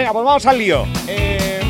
Venga, 0.00 0.14
pues 0.14 0.24
vamos 0.24 0.46
al 0.46 0.56
lío. 0.56 0.86
Eh, 1.06 1.60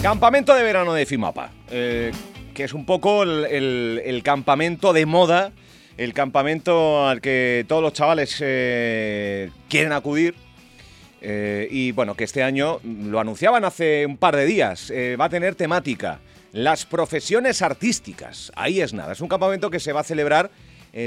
Campamento 0.00 0.54
de 0.54 0.62
verano 0.62 0.94
de 0.94 1.04
FIMAPA, 1.04 1.50
eh, 1.70 2.12
que 2.54 2.64
es 2.64 2.72
un 2.72 2.86
poco 2.86 3.22
el, 3.22 4.20
campamento 4.24 4.94
de 4.94 5.04
moda, 5.04 5.52
el 5.98 6.14
campamento 6.14 7.06
al 7.06 7.20
que 7.20 7.66
todos 7.68 7.82
los 7.82 7.92
chavales 7.92 8.38
eh, 8.40 9.50
quieren 9.68 9.92
acudir. 9.92 10.34
Y 11.20 11.92
bueno, 11.92 12.14
que 12.14 12.24
este 12.24 12.42
año 12.42 12.80
lo 12.82 13.20
anunciaban 13.20 13.66
hace 13.66 14.06
un 14.06 14.16
par 14.16 14.34
de 14.34 14.46
días, 14.46 14.90
va 15.20 15.26
a 15.26 15.28
tener 15.28 15.56
temática, 15.56 16.20
las 16.52 16.86
profesiones 16.86 17.60
artísticas. 17.60 18.50
Ahí 18.56 18.80
es 18.80 18.94
nada, 18.94 19.12
es 19.12 19.20
un 19.20 19.28
campamento 19.28 19.68
que 19.68 19.78
se 19.78 19.92
va 19.92 20.00
a 20.00 20.04
celebrar 20.04 20.50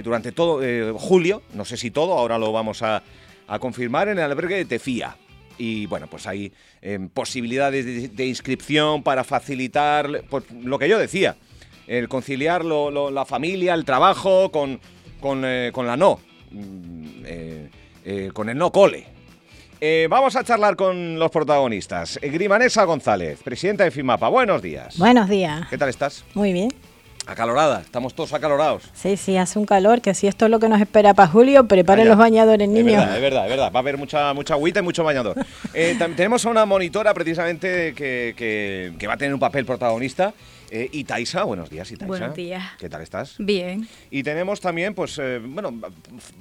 durante 0.03 0.31
todo 0.31 0.61
julio, 0.99 1.41
no 1.55 1.66
sé 1.66 1.75
si 1.75 1.89
todo, 1.89 2.13
ahora 2.13 2.38
lo 2.38 2.52
vamos 2.52 2.83
a, 2.83 3.02
a 3.49 3.59
confirmar 3.59 4.08
en 4.09 4.17
el 4.20 4.23
albergue 4.26 4.55
de 4.55 4.66
Tefía. 4.66 5.17
Y 5.58 5.88
bueno, 5.88 6.08
pues 6.08 6.26
hay 6.27 6.53
eh, 6.81 6.98
posibilidades 7.13 7.85
de, 7.85 8.08
de 8.08 8.25
inscripción 8.27 9.03
para 9.03 9.23
facilitar 9.25 10.23
pues, 10.30 10.45
lo 10.52 10.80
que 10.80 10.88
yo 10.88 10.98
decía, 10.98 11.35
el 11.88 12.08
conciliar 12.08 12.63
lo- 12.63 12.89
lo- 12.91 13.12
la 13.12 13.25
familia, 13.25 13.73
el 13.73 13.84
trabajo 13.84 14.52
con, 14.52 14.80
con, 15.20 15.44
eh, 15.44 15.72
con 15.73 15.85
la 15.85 15.98
no, 15.98 16.20
mm, 16.52 17.05
eh, 17.25 17.70
eh, 18.05 18.30
con 18.34 18.48
el 18.49 18.58
no 18.58 18.72
cole. 18.72 19.05
Vamos 20.09 20.36
a 20.36 20.44
charlar 20.44 20.75
con 20.75 21.17
los 21.17 21.31
protagonistas. 21.31 22.20
Grimanesa 22.22 22.83
González, 22.83 23.39
presidenta 23.42 23.86
de 23.86 23.92
FIMAPA. 23.92 24.27
Buenos 24.27 24.61
días. 24.61 24.97
Buenos 24.97 25.30
días. 25.30 25.67
¿Qué 25.70 25.77
tal 25.77 25.88
estás? 25.88 26.25
Muy 26.33 26.52
bien. 26.52 26.70
Acalorada, 27.31 27.81
estamos 27.81 28.16
todos 28.16 28.33
acalorados. 28.33 28.83
Sí, 28.94 29.16
sí, 29.16 29.38
hace 29.38 29.59
un 29.59 29.66
calor, 29.66 30.02
que 30.02 30.13
si 30.16 30.25
esto 30.27 30.45
es 30.45 30.52
lo 30.52 30.59
que 30.59 30.67
nos 30.67 30.81
espera 30.81 31.13
para 31.13 31.27
julio, 31.30 31.67
preparen 31.67 32.08
los 32.08 32.17
bañadores, 32.17 32.67
Es 32.67 32.73
niños. 32.73 32.97
verdad, 32.97 33.16
es 33.16 33.21
verdad, 33.21 33.44
es 33.45 33.49
verdad. 33.52 33.71
Va 33.71 33.80
a 33.80 33.81
haber 33.81 33.97
mucha, 33.97 34.33
mucha 34.33 34.55
agüita 34.55 34.80
y 34.80 34.83
mucho 34.83 35.03
bañador. 35.03 35.36
Eh, 35.75 35.95
tenemos 36.16 36.44
a 36.45 36.49
una 36.49 36.66
monitora 36.66 37.13
precisamente 37.13 37.94
que, 37.94 38.33
que- 38.36 38.94
que 38.97 39.08
va 39.08 39.13
a 39.13 39.17
tener 39.17 39.33
un 39.33 39.39
papel 39.39 39.66
protagonista. 39.66 40.33
Eh, 40.72 40.89
Itaisa, 40.92 41.44
buenos 41.44 41.70
días, 41.70 41.92
Itaisa. 41.92 42.08
Buenos 42.08 42.36
días. 42.36 42.64
¿Qué 42.78 42.89
tal 42.89 43.02
estás? 43.02 43.36
Bien. 43.39 43.88
Y 44.12 44.23
tenemos 44.23 44.62
también, 44.62 44.94
pues, 44.94 45.17
eh, 45.20 45.39
bueno, 45.44 45.73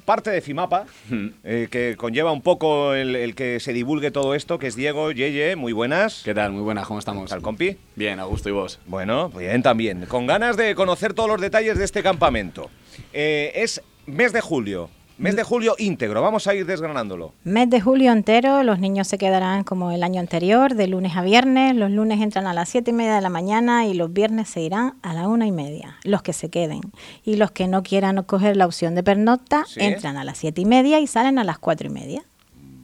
parte 0.04 0.30
de 0.30 0.40
FIMAPA, 0.40 0.86
eh, 1.44 1.68
que 1.70 1.96
conlleva 1.96 2.32
un 2.32 2.42
poco 2.42 2.94
el, 2.94 3.16
el 3.16 3.34
que 3.34 3.60
se 3.60 3.72
divulgue 3.72 4.10
todo 4.10 4.34
esto, 4.34 4.58
que 4.58 4.66
es 4.66 4.76
Diego, 4.76 5.12
Yeye, 5.12 5.56
muy 5.56 5.72
buenas. 5.72 6.22
¿Qué 6.24 6.34
tal? 6.34 6.52
Muy 6.52 6.62
buenas, 6.62 6.86
¿cómo 6.86 6.98
estamos? 6.98 7.30
tal, 7.30 7.42
compi? 7.42 7.76
Bien, 7.96 8.20
a 8.20 8.24
gusto 8.24 8.48
y 8.48 8.52
vos. 8.52 8.78
Bueno, 8.86 9.28
bien 9.30 9.62
también. 9.62 10.06
Con 10.06 10.26
ganas 10.26 10.56
de 10.56 10.74
conocer 10.74 11.14
todos 11.14 11.28
los 11.28 11.40
detalles 11.40 11.78
de 11.78 11.84
este 11.84 12.02
campamento. 12.02 12.70
Eh, 13.12 13.52
es 13.54 13.82
mes 14.06 14.32
de 14.32 14.40
julio, 14.40 14.90
mes 15.18 15.34
de 15.36 15.42
julio 15.42 15.74
íntegro, 15.78 16.22
vamos 16.22 16.46
a 16.46 16.54
ir 16.54 16.64
desgranándolo. 16.64 17.32
Mes 17.44 17.68
de 17.68 17.80
julio 17.80 18.12
entero, 18.12 18.62
los 18.62 18.78
niños 18.78 19.08
se 19.08 19.18
quedarán 19.18 19.64
como 19.64 19.90
el 19.90 20.02
año 20.02 20.20
anterior, 20.20 20.74
de 20.74 20.86
lunes 20.86 21.16
a 21.16 21.22
viernes. 21.22 21.74
Los 21.74 21.90
lunes 21.90 22.20
entran 22.20 22.46
a 22.46 22.54
las 22.54 22.68
siete 22.68 22.90
y 22.90 22.94
media 22.94 23.14
de 23.16 23.20
la 23.20 23.28
mañana 23.28 23.86
y 23.86 23.94
los 23.94 24.12
viernes 24.12 24.48
se 24.48 24.60
irán 24.60 24.94
a 25.02 25.12
la 25.14 25.26
una 25.28 25.46
y 25.46 25.52
media, 25.52 25.96
los 26.04 26.22
que 26.22 26.32
se 26.32 26.48
queden. 26.50 26.80
Y 27.24 27.36
los 27.36 27.50
que 27.50 27.66
no 27.66 27.82
quieran 27.82 28.22
coger 28.22 28.56
la 28.56 28.66
opción 28.66 28.94
de 28.94 29.02
pernocta, 29.02 29.64
Sí. 29.66 29.80
entran 29.80 30.16
a 30.16 30.24
las 30.24 30.38
siete 30.38 30.60
y 30.60 30.64
media 30.64 31.00
y 31.00 31.06
salen 31.06 31.38
a 31.38 31.44
las 31.44 31.58
cuatro 31.58 31.88
y 31.88 31.90
media. 31.92 32.22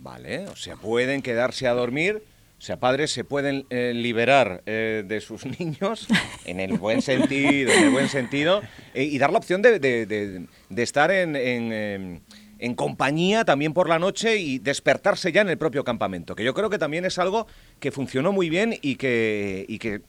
Vale, 0.03 0.49
o 0.49 0.57
sea, 0.57 0.77
pueden 0.77 1.23
quedarse 1.23 1.67
a 1.67 1.73
dormir. 1.73 2.23
O 2.65 2.67
sea, 2.67 2.79
padres 2.81 3.11
se 3.13 3.25
pueden 3.25 3.67
eh, 3.69 3.93
liberar 3.95 4.63
eh, 4.65 5.05
de 5.07 5.21
sus 5.21 5.45
niños 5.61 6.07
en 6.47 6.61
el 6.61 6.79
buen 6.79 7.03
sentido, 7.03 7.71
en 7.71 7.85
el 7.85 7.91
buen 7.91 8.09
sentido, 8.09 8.63
eh, 8.95 9.03
y 9.05 9.19
dar 9.19 9.31
la 9.33 9.37
opción 9.37 9.61
de, 9.61 9.79
de- 9.79 10.47
estar 10.83 11.11
en, 11.11 11.37
en, 11.37 12.23
en 12.59 12.75
compañía 12.75 13.45
también 13.45 13.75
por 13.75 13.87
la 13.87 13.99
noche 13.99 14.39
y 14.39 14.61
despertarse 14.61 15.31
ya 15.31 15.43
en 15.43 15.51
el 15.51 15.59
propio 15.59 15.85
campamento, 15.85 16.35
que 16.35 16.43
yo 16.43 16.55
creo 16.55 16.71
que 16.71 16.79
también 16.79 17.05
es 17.05 17.19
algo 17.19 17.47
que 17.81 17.93
funcionó 17.93 18.33
muy 18.33 18.49
bien 18.49 18.79
y 18.81 18.97
que, 18.97 19.67
y 19.69 19.79
que 19.79 20.01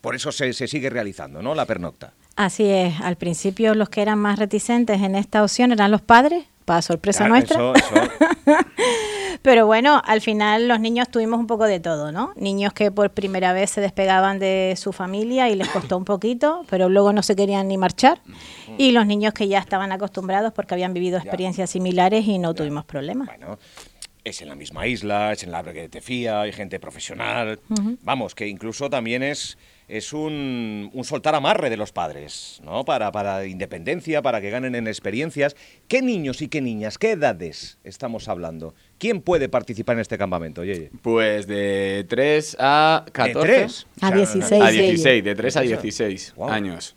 por 0.00 0.14
eso 0.14 0.32
se, 0.32 0.54
se 0.54 0.66
sigue 0.68 0.88
realizando, 0.88 1.42
¿no? 1.42 1.54
La 1.54 1.66
pernocta. 1.66 2.14
Así 2.34 2.64
es, 2.64 2.98
al 3.02 3.16
principio 3.16 3.74
los 3.74 3.90
que 3.90 4.00
eran 4.00 4.18
más 4.18 4.38
reticentes 4.38 5.02
en 5.02 5.16
esta 5.16 5.42
opción 5.44 5.70
eran 5.70 5.90
los 5.90 6.00
padres, 6.00 6.46
para 6.64 6.82
sorpresa 6.82 7.28
nuestra. 7.28 7.56
eso- 7.56 7.74
eso- 7.74 7.94
Pero 9.42 9.66
bueno, 9.66 10.00
al 10.06 10.22
final 10.22 10.68
los 10.68 10.80
niños 10.80 11.08
tuvimos 11.10 11.38
un 11.38 11.46
poco 11.46 11.64
de 11.64 11.78
todo, 11.78 12.12
¿no? 12.12 12.32
Niños 12.36 12.72
que 12.72 12.90
por 12.90 13.10
primera 13.10 13.52
vez 13.52 13.70
se 13.70 13.80
despegaban 13.82 14.38
de 14.38 14.74
su 14.78 14.92
familia 14.94 15.50
y 15.50 15.54
les 15.54 15.68
costó 15.68 15.98
un 15.98 16.04
poquito, 16.06 16.64
pero 16.70 16.88
luego 16.88 17.12
no 17.12 17.22
se 17.22 17.36
querían 17.36 17.68
ni 17.68 17.76
marchar. 17.76 18.20
Y 18.78 18.92
los 18.92 19.06
niños 19.06 19.34
que 19.34 19.46
ya 19.46 19.58
estaban 19.58 19.92
acostumbrados 19.92 20.52
porque 20.54 20.72
habían 20.74 20.94
vivido 20.94 21.18
experiencias 21.18 21.68
similares 21.70 22.26
y 22.26 22.38
no 22.38 22.54
tuvimos 22.54 22.86
problemas. 22.86 23.26
Bueno, 23.28 23.58
es 24.24 24.40
en 24.40 24.48
la 24.48 24.54
misma 24.54 24.86
isla, 24.86 25.32
es 25.32 25.42
en 25.42 25.50
la 25.50 25.58
Albergue 25.58 25.82
de 25.82 25.88
Tefía, 25.90 26.40
hay 26.40 26.52
gente 26.52 26.80
profesional. 26.80 27.60
Vamos, 28.02 28.34
que 28.34 28.48
incluso 28.48 28.88
también 28.88 29.22
es, 29.22 29.58
es 29.88 30.12
un, 30.12 30.90
un 30.92 31.04
soltar 31.04 31.34
amarre 31.34 31.70
de 31.70 31.76
los 31.76 31.92
padres, 31.92 32.60
¿no? 32.64 32.84
Para, 32.84 33.12
para 33.12 33.44
independencia, 33.46 34.22
para 34.22 34.40
que 34.40 34.50
ganen 34.50 34.74
en 34.74 34.86
experiencias. 34.86 35.56
¿Qué 35.88 36.00
niños 36.02 36.40
y 36.42 36.48
qué 36.48 36.60
niñas, 36.60 36.96
qué 36.98 37.12
edades 37.12 37.78
estamos 37.84 38.28
hablando? 38.28 38.74
¿Quién 38.98 39.20
puede 39.20 39.48
participar 39.48 39.96
en 39.96 40.00
este 40.00 40.16
campamento, 40.16 40.64
Yeye? 40.64 40.90
Pues 41.02 41.46
de 41.46 42.06
3 42.08 42.56
a 42.60 43.04
14. 43.12 43.46
tres? 43.46 43.86
A 44.00 44.08
O 44.08 44.10
sea, 44.10 44.16
16. 44.16 44.62
A 44.62 44.70
Sí. 44.70 44.78
16, 44.78 45.24
de 45.24 45.34
3 45.34 45.56
a 45.56 45.62
Eso. 45.64 45.68
16 45.82 46.32
Guau. 46.36 46.50
años. 46.50 46.96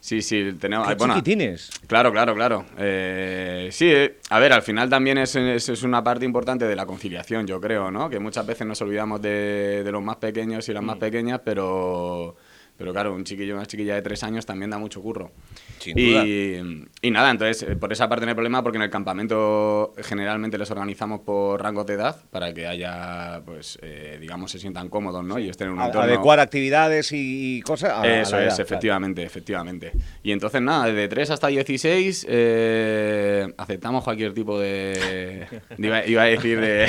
Sí, 0.00 0.22
sí, 0.22 0.52
tenemos... 0.60 0.88
¡Qué 0.88 0.94
bueno, 0.94 1.14
chiquitines! 1.14 1.70
Claro, 1.86 2.10
claro, 2.12 2.34
claro. 2.34 2.64
Eh, 2.78 3.68
sí, 3.72 3.86
eh, 3.90 4.18
a 4.30 4.38
ver, 4.38 4.52
al 4.52 4.62
final 4.62 4.88
también 4.90 5.18
es, 5.18 5.34
es, 5.36 5.68
es 5.68 5.82
una 5.82 6.02
parte 6.02 6.24
importante 6.24 6.66
de 6.66 6.74
la 6.76 6.86
conciliación, 6.86 7.46
yo 7.46 7.60
creo, 7.60 7.90
¿no? 7.90 8.08
Que 8.10 8.18
muchas 8.18 8.46
veces 8.46 8.66
nos 8.66 8.80
olvidamos 8.82 9.20
de, 9.22 9.82
de 9.84 9.92
los 9.92 10.02
más 10.02 10.16
pequeños 10.16 10.68
y 10.68 10.72
las 10.72 10.82
Mm. 10.82 10.86
más 10.86 10.96
pequeñas, 10.98 11.40
pero, 11.44 12.36
pero 12.76 12.92
claro, 12.92 13.14
un 13.14 13.24
chiquillo 13.24 13.54
una 13.54 13.66
chiquilla 13.66 13.94
de 13.94 14.02
tres 14.02 14.22
años 14.24 14.44
también 14.46 14.70
da 14.70 14.78
mucho 14.78 15.00
curro. 15.00 15.30
Sin 15.78 15.98
y, 15.98 16.86
y 17.02 17.10
nada, 17.10 17.30
entonces, 17.30 17.62
eh, 17.68 17.76
por 17.76 17.92
esa 17.92 18.08
parte 18.08 18.24
no 18.24 18.30
hay 18.30 18.34
problema 18.34 18.62
porque 18.62 18.76
en 18.78 18.82
el 18.82 18.90
campamento 18.90 19.92
generalmente 20.02 20.56
les 20.58 20.70
organizamos 20.70 21.20
por 21.20 21.60
rangos 21.62 21.86
de 21.86 21.94
edad 21.94 22.16
para 22.30 22.52
que 22.54 22.66
haya, 22.66 23.40
pues, 23.44 23.78
eh, 23.82 24.18
digamos, 24.20 24.50
se 24.50 24.58
sientan 24.58 24.88
cómodos, 24.88 25.24
¿no? 25.24 25.38
Y 25.38 25.48
estén 25.48 25.68
en 25.68 25.74
un 25.74 25.80
A- 25.80 25.86
entorno... 25.86 26.08
Adecuar 26.08 26.40
actividades 26.40 27.10
y, 27.12 27.62
cosas. 27.62 27.90
a- 27.90 28.02
a 28.02 28.20
Eso 28.20 28.36
es, 28.38 28.42
edad, 28.44 28.48
claro. 28.48 28.62
efectivamente, 28.62 29.22
efectivamente. 29.24 29.92
Y 30.22 30.32
entonces 30.32 30.62
nada, 30.62 30.86
de 30.86 31.08
3 31.08 31.30
hasta 31.30 31.48
16 31.48 32.26
eh, 32.28 33.52
aceptamos 33.58 34.04
cualquier 34.04 34.32
tipo 34.34 34.58
de... 34.58 35.46
Iba, 35.78 36.06
iba 36.06 36.22
a 36.22 36.26
decir 36.26 36.60
de... 36.60 36.86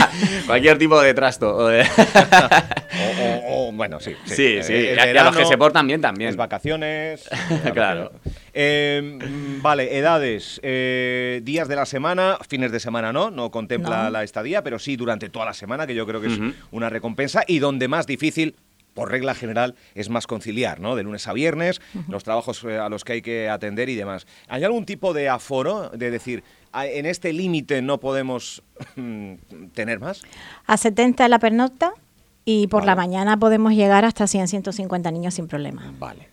cualquier 0.46 0.78
tipo 0.78 1.00
de 1.00 1.14
trasto. 1.14 1.54
o 1.56 1.66
de- 1.68 1.84
O, 3.68 3.72
bueno, 3.72 4.00
sí. 4.00 4.12
sí, 4.24 4.62
sí, 4.62 4.72
Eh, 4.72 4.94
y 4.96 4.98
a- 4.98 5.12
y 5.12 5.16
a 5.16 5.24
los 5.24 5.36
que 5.36 5.44
se 5.46 5.58
portan 5.58 5.86
bien 5.86 6.00
también. 6.00 6.30
Es 6.30 6.36
vacaciones. 6.36 7.28
Claro. 7.74 8.12
Eh, 8.52 9.18
mm, 9.22 9.62
vale, 9.62 9.96
edades. 9.96 10.60
eh, 10.62 11.40
días 11.42 11.68
de 11.68 11.76
la 11.76 11.86
semana, 11.86 12.38
fines 12.48 12.72
de 12.72 12.80
semana 12.80 13.12
no, 13.12 13.30
no 13.30 13.50
contempla 13.50 14.04
No. 14.04 14.10
la 14.10 14.22
estadía, 14.22 14.62
pero 14.62 14.78
sí 14.78 14.96
durante 14.96 15.28
toda 15.28 15.44
la 15.46 15.54
semana, 15.54 15.86
que 15.86 15.94
yo 15.94 16.06
creo 16.06 16.20
que 16.20 16.28
es 16.28 16.38
una 16.70 16.88
recompensa 16.90 17.42
y 17.46 17.58
donde 17.58 17.88
más 17.88 18.06
difícil. 18.06 18.54
Por 18.94 19.10
regla 19.10 19.34
general 19.34 19.74
es 19.94 20.08
más 20.08 20.26
conciliar, 20.26 20.80
¿no? 20.80 20.96
De 20.96 21.02
lunes 21.02 21.28
a 21.28 21.34
viernes, 21.34 21.82
los 22.08 22.24
trabajos 22.24 22.64
eh, 22.64 22.78
a 22.78 22.88
los 22.88 23.04
que 23.04 23.12
hay 23.12 23.20
que 23.20 23.46
atender 23.50 23.90
y 23.90 23.94
demás. 23.94 24.26
¿Hay 24.48 24.64
algún 24.64 24.86
tipo 24.86 25.12
de 25.12 25.28
aforo? 25.28 25.90
De 25.90 26.10
decir, 26.10 26.42
"Ah, 26.72 26.86
en 26.86 27.04
este 27.04 27.34
límite 27.34 27.82
no 27.82 28.00
podemos 28.00 28.62
mm, 28.96 29.34
tener 29.74 30.00
más. 30.00 30.22
A 30.66 30.78
70 30.78 31.28
la 31.28 31.38
pernocta 31.38 31.92
y 32.46 32.68
por 32.68 32.86
la 32.86 32.94
Vale. 32.94 33.08
mañana 33.08 33.36
podemos 33.36 33.72
llegar 33.74 34.04
hasta 34.06 34.26
100, 34.26 34.48
150 34.48 35.10
niños 35.10 35.34
sin 35.34 35.48
problema. 35.48 35.92
Vale. 35.98 36.30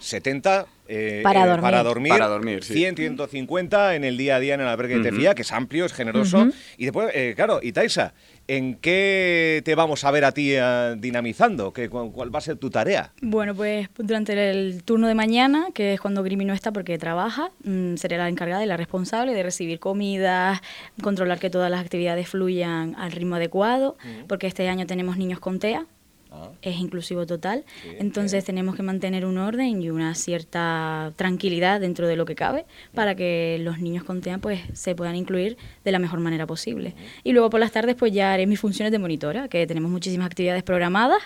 Vale. 0.00 0.06
70 0.08 0.66
eh, 0.92 1.20
Para 1.22 1.44
eh, 1.44 1.46
dormir. 1.46 1.62
para 1.62 1.82
dormir. 1.84 2.08
Para 2.12 2.26
dormir, 2.26 2.64
sí. 2.64 2.74
100, 2.74 2.96
150 2.96 3.94
en 3.94 4.04
el 4.04 4.16
día 4.16 4.36
a 4.36 4.40
día 4.40 4.54
en 4.54 4.60
el 4.62 4.66
albergue 4.66 4.94
de 4.94 5.00
Ujú. 5.00 5.10
Tefía, 5.10 5.34
que 5.34 5.42
es 5.42 5.52
amplio, 5.52 5.84
es 5.84 5.92
generoso. 5.92 6.48
Y 6.78 6.84
después, 6.84 7.10
eh, 7.14 7.34
claro, 7.36 7.60
y 7.62 7.70
Taisa, 7.72 8.12
¿en 8.48 8.74
qué 8.76 9.62
te 9.64 9.76
vamos 9.76 10.02
a 10.04 10.10
ver 10.10 10.24
a 10.24 10.32
ti 10.32 10.50
eh, 10.54 10.96
dinamizando? 10.98 11.72
¿Qué, 11.72 11.88
cu- 11.88 12.10
¿Cuál 12.12 12.34
va 12.34 12.38
a 12.38 12.42
ser 12.42 12.56
tu 12.56 12.70
tarea? 12.70 13.12
Bueno, 13.22 13.54
pues 13.54 13.88
durante 13.98 14.32
el 14.50 14.82
turno 14.82 15.06
de 15.06 15.14
mañana, 15.14 15.68
que 15.74 15.94
es 15.94 16.00
cuando 16.00 16.24
Grimi 16.24 16.44
no 16.44 16.54
está 16.54 16.72
porque 16.72 16.98
trabaja, 16.98 17.50
mm, 17.62 17.94
seré 17.96 18.16
la 18.18 18.28
encargada 18.28 18.64
y 18.64 18.66
la 18.66 18.76
responsable 18.76 19.32
de 19.32 19.42
recibir 19.44 19.78
comidas, 19.78 20.60
controlar 21.02 21.38
que 21.38 21.50
todas 21.50 21.70
las 21.70 21.80
actividades 21.80 22.28
fluyan 22.28 22.96
al 22.96 23.12
ritmo 23.12 23.36
adecuado, 23.36 23.96
porque 24.26 24.48
este 24.48 24.68
año 24.68 24.86
tenemos 24.86 25.16
niños 25.16 25.38
con 25.38 25.60
TEA, 25.60 25.86
Ah, 26.32 26.50
es 26.62 26.76
inclusivo 26.78 27.26
total, 27.26 27.64
Bien, 27.82 27.96
entonces 28.00 28.44
bien. 28.44 28.44
tenemos 28.44 28.76
que 28.76 28.82
mantener 28.84 29.26
un 29.26 29.36
orden 29.38 29.82
y 29.82 29.90
una 29.90 30.14
cierta 30.14 31.12
tranquilidad 31.16 31.80
dentro 31.80 32.06
de 32.06 32.14
lo 32.16 32.24
que 32.24 32.34
cabe 32.36 32.66
para 32.94 33.14
que 33.16 33.58
los 33.60 33.80
niños 33.80 34.04
con 34.04 34.20
TEA 34.20 34.38
pues 34.38 34.60
se 34.72 34.94
puedan 34.94 35.16
incluir 35.16 35.56
de 35.84 35.90
la 35.92 35.98
mejor 35.98 36.20
manera 36.20 36.46
posible. 36.46 36.94
Y 37.24 37.32
luego 37.32 37.50
por 37.50 37.58
las 37.60 37.72
tardes 37.72 37.96
pues 37.96 38.12
ya 38.12 38.32
haré 38.32 38.46
mis 38.46 38.60
funciones 38.60 38.92
de 38.92 38.98
monitora, 38.98 39.48
que 39.48 39.66
tenemos 39.66 39.90
muchísimas 39.90 40.26
actividades 40.26 40.62
programadas, 40.62 41.20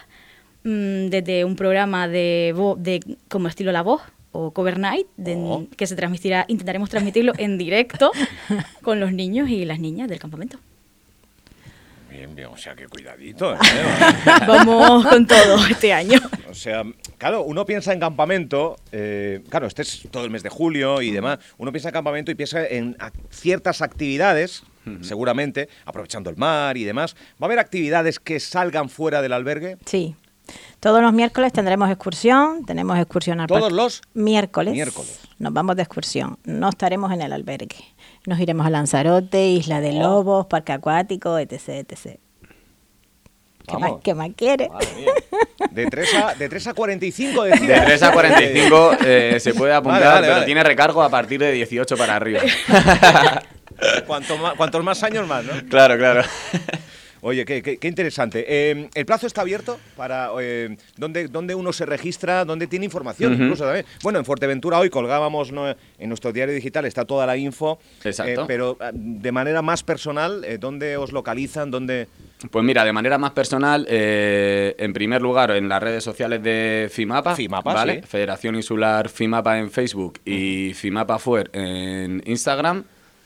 mm, 0.65 1.07
desde 1.11 1.45
un 1.45 1.57
programa 1.57 2.09
de, 2.09 2.55
de 2.79 3.17
como 3.29 3.49
estilo 3.49 3.73
La 3.73 3.83
Voz, 3.83 4.01
o 4.37 4.51
Cover 4.53 4.79
Night, 4.79 5.07
de- 5.17 5.37
Oh. 5.37 5.67
que 5.77 5.87
se 5.87 5.95
transmitirá, 5.95 6.45
intentaremos 6.49 6.91
transmitirlo 6.91 7.35
en 7.39 7.57
directo 7.59 8.11
con 8.83 8.99
los 9.01 9.13
niños 9.13 9.49
y 9.49 9.65
las 9.65 9.79
niñas 9.79 10.09
del 10.09 10.19
campamento. 10.19 10.59
Bien, 12.15 12.33
bien, 12.33 12.47
o 12.47 12.57
sea, 12.57 12.77
que 12.77 12.87
cuidadito. 12.87 13.55
¿eh? 13.55 13.59
Vamos 14.47 15.05
con 15.05 15.27
todo 15.27 15.67
este 15.69 15.93
año. 15.93 16.21
O 16.49 16.55
sea, 16.55 16.85
claro, 17.19 17.43
uno 17.43 17.67
piensa 17.67 17.93
en 17.93 17.99
campamento, 17.99 18.77
eh, 18.93 19.43
claro, 19.51 19.67
este 19.67 19.83
es 19.83 20.07
todo 20.13 20.25
el 20.25 20.31
mes 20.31 20.45
de 20.45 20.49
julio 20.49 21.03
y 21.03 21.11
demás, 21.11 21.41
uno 21.59 21.73
piensa 21.73 21.89
en 21.89 21.93
campamento 21.93 22.31
y 22.31 22.37
piensa 22.37 22.65
en 22.65 22.97
ciertas 23.31 23.83
actividades, 23.83 24.63
seguramente, 25.01 25.69
aprovechando 25.87 26.31
el 26.31 26.37
mar 26.37 26.77
y 26.77 26.85
demás. 26.85 27.17
¿Va 27.43 27.43
a 27.43 27.45
haber 27.47 27.59
actividades 27.59 28.21
que 28.21 28.39
salgan 28.39 28.89
fuera 28.89 29.21
del 29.21 29.33
albergue? 29.33 29.79
Sí. 29.85 30.15
Todos 30.79 31.03
los 31.03 31.13
miércoles 31.13 31.53
tendremos 31.53 31.91
excursión, 31.91 32.65
tenemos 32.65 32.99
excursión 32.99 33.41
al 33.41 33.49
¿Todos 33.49 33.73
los? 33.73 34.03
miércoles. 34.13 34.73
Miércoles. 34.73 35.19
Nos 35.39 35.53
vamos 35.53 35.75
de 35.77 35.83
excursión. 35.83 36.39
No 36.45 36.69
estaremos 36.69 37.11
en 37.13 37.23
el 37.23 37.33
albergue. 37.33 37.94
Nos 38.27 38.41
iremos 38.41 38.67
a 38.67 38.71
Lanzarote, 38.71 39.49
Isla 39.49 39.81
de 39.81 39.91
Oh. 39.91 40.03
Lobos, 40.03 40.47
Parque 40.47 40.73
Acuático, 40.73 41.39
etc. 41.39 41.69
etc. 41.69 42.19
¿Qué 43.67 43.79
más, 43.79 43.93
qué 44.03 44.15
más 44.15 44.29
quiere? 44.37 44.69
De 45.71 45.87
3 45.87 46.15
a, 46.17 46.35
de 46.35 46.49
3 46.51 46.67
a 46.69 46.75
45 46.75 47.43
decías. 47.45 47.81
De 47.81 47.87
3 47.87 48.03
a 48.03 48.13
45 48.13 48.91
eh, 49.07 49.37
se 49.41 49.55
puede 49.55 49.73
apuntar, 49.73 50.01
Vale, 50.01 50.11
vale, 50.15 50.21
pero 50.23 50.35
vale. 50.35 50.47
tiene 50.47 50.63
recargo 50.63 51.03
a 51.03 51.09
partir 51.09 51.41
de 51.41 51.53
18 51.53 51.97
para 51.97 52.17
arriba. 52.17 52.41
Cuanto 54.07 54.37
más, 54.39 54.55
cuantos 54.55 54.85
más 54.85 55.03
años 55.03 55.27
más, 55.27 55.45
¿no? 55.45 55.53
claro, 55.69 55.97
claro. 55.99 56.23
Oye, 57.27 57.47
qué, 57.47 57.63
qué- 57.63 57.79
qué 57.79 57.89
interesante. 57.89 58.45
Eh, 58.47 58.91
¿El 58.95 59.07
plazo 59.07 59.27
está 59.27 59.41
abierto 59.41 59.81
para 59.97 60.29
eh, 60.43 60.77
dónde, 60.99 61.29
dónde 61.29 61.55
uno 61.55 61.73
se 61.73 61.87
registra, 61.87 62.45
dónde 62.45 62.67
tiene 62.67 62.85
información 62.85 63.33
incluso 63.33 63.65
también? 63.65 63.87
Bueno, 64.03 64.19
en 64.19 64.27
Fuerteventura 64.27 64.79
hoy 64.79 64.91
colgábamos 64.91 65.51
¿no? 65.51 65.69
en 65.71 66.09
nuestro 66.09 66.33
diario 66.35 66.55
digital, 66.55 66.85
está 66.85 67.07
toda 67.07 67.25
la 67.25 67.39
info. 67.39 67.79
Exacto. 68.05 68.43
eh, 68.43 68.45
pero 68.47 68.77
eh, 68.79 68.91
de 68.93 69.33
manera 69.33 69.63
más 69.63 69.83
personal, 69.83 70.45
eh, 70.45 70.59
¿dónde 70.61 70.99
os 70.99 71.13
localizan? 71.13 71.71
¿Dónde...? 71.71 72.09
Pues 72.51 72.63
mira, 72.63 72.85
de 72.85 72.93
manera 72.93 73.17
más 73.17 73.31
personal, 73.31 73.87
eh, 73.89 74.75
en 74.79 74.93
primer 74.93 75.23
lugar 75.23 75.51
en 75.53 75.67
las 75.67 75.83
redes 75.83 76.05
sociales 76.05 76.43
de 76.43 76.91
FIMAPA, 76.93 77.37
FIMAPA, 77.37 77.73
¿vale? 77.73 78.01
sí. 78.03 78.07
Federación 78.07 78.55
Insular 78.55 79.09
FIMAPA 79.09 79.59
en 79.61 79.71
Facebook 79.71 80.21
y 80.27 80.75
FIMAPA 80.75 81.19
Fuer 81.19 81.49
en 81.55 82.23
Instagram. 82.27 82.85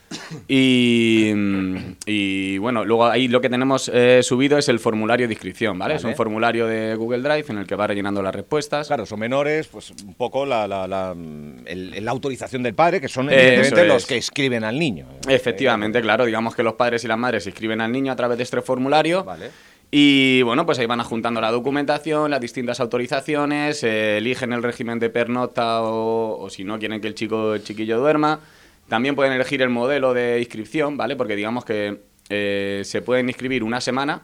Y, 0.47 1.31
mm, 1.35 1.75
y, 2.05 2.57
bueno, 2.57 2.83
luego 2.85 3.05
ahí 3.05 3.27
lo 3.27 3.41
que 3.41 3.49
tenemos 3.49 3.89
eh, 3.93 4.21
subido 4.23 4.57
es 4.57 4.67
el 4.69 4.79
formulario 4.79 5.27
de 5.27 5.33
inscripción, 5.33 5.77
¿vale? 5.77 5.95
Es 5.95 6.03
un 6.03 6.15
formulario 6.15 6.65
de 6.67 6.95
Google 6.95 7.19
Drive 7.19 7.45
en 7.49 7.57
el 7.59 7.67
que 7.67 7.75
va 7.75 7.87
rellenando 7.87 8.21
las 8.21 8.33
respuestas. 8.33 8.87
Claro, 8.87 9.05
son 9.05 9.19
menores, 9.19 9.67
pues 9.67 9.91
un 9.91 10.13
poco 10.15 10.45
la, 10.45 10.67
la- 10.67 10.87
la, 10.87 11.13
mm, 11.15 11.65
el- 11.67 12.03
la 12.05 12.11
autorización 12.11 12.63
del 12.63 12.73
padre, 12.73 12.99
que 13.01 13.07
son 13.07 13.29
evidentemente 13.31 13.85
los 13.85 14.05
que 14.05 14.17
escriben 14.17 14.63
al 14.63 14.77
niño. 14.79 15.05
Efectivamente, 15.27 16.01
claro, 16.01 16.25
digamos 16.25 16.55
que 16.55 16.63
los 16.63 16.73
padres 16.73 17.03
y 17.03 17.07
las 17.07 17.17
madres 17.17 17.45
inscriben 17.47 17.81
al 17.81 17.91
niño 17.91 18.11
a 18.11 18.15
través 18.15 18.37
de 18.37 18.43
este 18.43 18.61
formulario. 18.61 19.23
Vale. 19.23 19.49
Y 19.91 20.43
bueno, 20.43 20.65
pues 20.67 20.77
ahí 20.77 20.85
van 20.85 21.01
juntando 21.03 21.41
la 21.41 21.49
documentación, 21.51 22.29
las 22.29 22.39
distintas 22.39 22.79
autorizaciones, 22.79 23.83
eh, 23.83 24.17
eligen 24.17 24.53
el 24.53 24.61
régimen 24.61 24.99
de 24.99 25.09
pernocta 25.09 25.81
o, 25.81 26.39
o 26.39 26.49
si 26.51 26.63
no 26.63 26.77
quieren 26.77 27.01
que 27.01 27.07
el 27.07 27.15
chico 27.15 27.55
el 27.55 27.63
chiquillo 27.63 27.97
duerma. 27.99 28.39
También 28.89 29.15
pueden 29.15 29.33
elegir 29.33 29.61
el 29.61 29.69
modelo 29.69 30.13
de 30.13 30.39
inscripción, 30.39 30.97
¿vale? 30.97 31.15
Porque 31.15 31.35
digamos 31.35 31.63
que 31.63 32.01
eh, 32.29 32.81
se 32.83 33.01
pueden 33.01 33.29
inscribir 33.29 33.63
una 33.63 33.79
semana, 33.81 34.23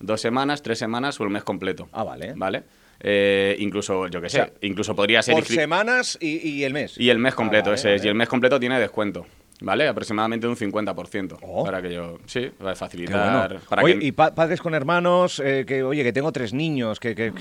dos 0.00 0.20
semanas, 0.20 0.62
tres 0.62 0.78
semanas 0.78 1.20
o 1.20 1.24
el 1.24 1.30
mes 1.30 1.44
completo. 1.44 1.88
Ah, 1.92 2.04
vale. 2.04 2.32
¿Vale? 2.36 2.62
Eh, 3.00 3.54
incluso, 3.60 4.08
yo 4.08 4.20
qué 4.20 4.28
sé, 4.28 4.38
sea, 4.38 4.50
incluso 4.62 4.96
podría 4.96 5.22
ser... 5.22 5.34
Por 5.34 5.44
semanas 5.44 6.18
y, 6.20 6.38
y 6.48 6.64
el 6.64 6.72
mes. 6.72 6.98
y 6.98 7.10
el 7.10 7.18
mes 7.18 7.34
Ah, 7.34 7.36
completo, 7.36 7.66
vale, 7.66 7.76
ese 7.76 7.94
es. 7.94 8.00
vale. 8.00 8.08
Y 8.08 8.10
el 8.10 8.14
mes 8.16 8.28
completo 8.28 8.58
tiene 8.58 8.80
descuento, 8.80 9.24
¿vale? 9.60 9.86
Aproximadamente 9.86 10.48
un 10.48 10.56
50%. 10.56 11.38
Oh. 11.42 11.64
Para 11.64 11.80
que 11.80 11.92
yo, 11.94 12.18
sí, 12.26 12.50
va 12.60 12.70
a 12.70 12.74
Qué 12.74 12.78
facilitar. 12.80 13.48
bueno. 13.48 13.60
Para 13.68 13.82
Oye, 13.84 13.98
que, 14.00 14.04
y 14.06 14.10
pa- 14.12 14.34
padres 14.34 14.60
con 14.60 14.74
hermanos, 14.74 15.38
eh, 15.44 15.64
que 15.64 15.84
oye, 15.84 16.02
que 16.02 16.12
tengo 16.12 16.32
tres 16.32 16.52
niños, 16.52 16.98
que... 16.98 17.14
que- 17.14 17.32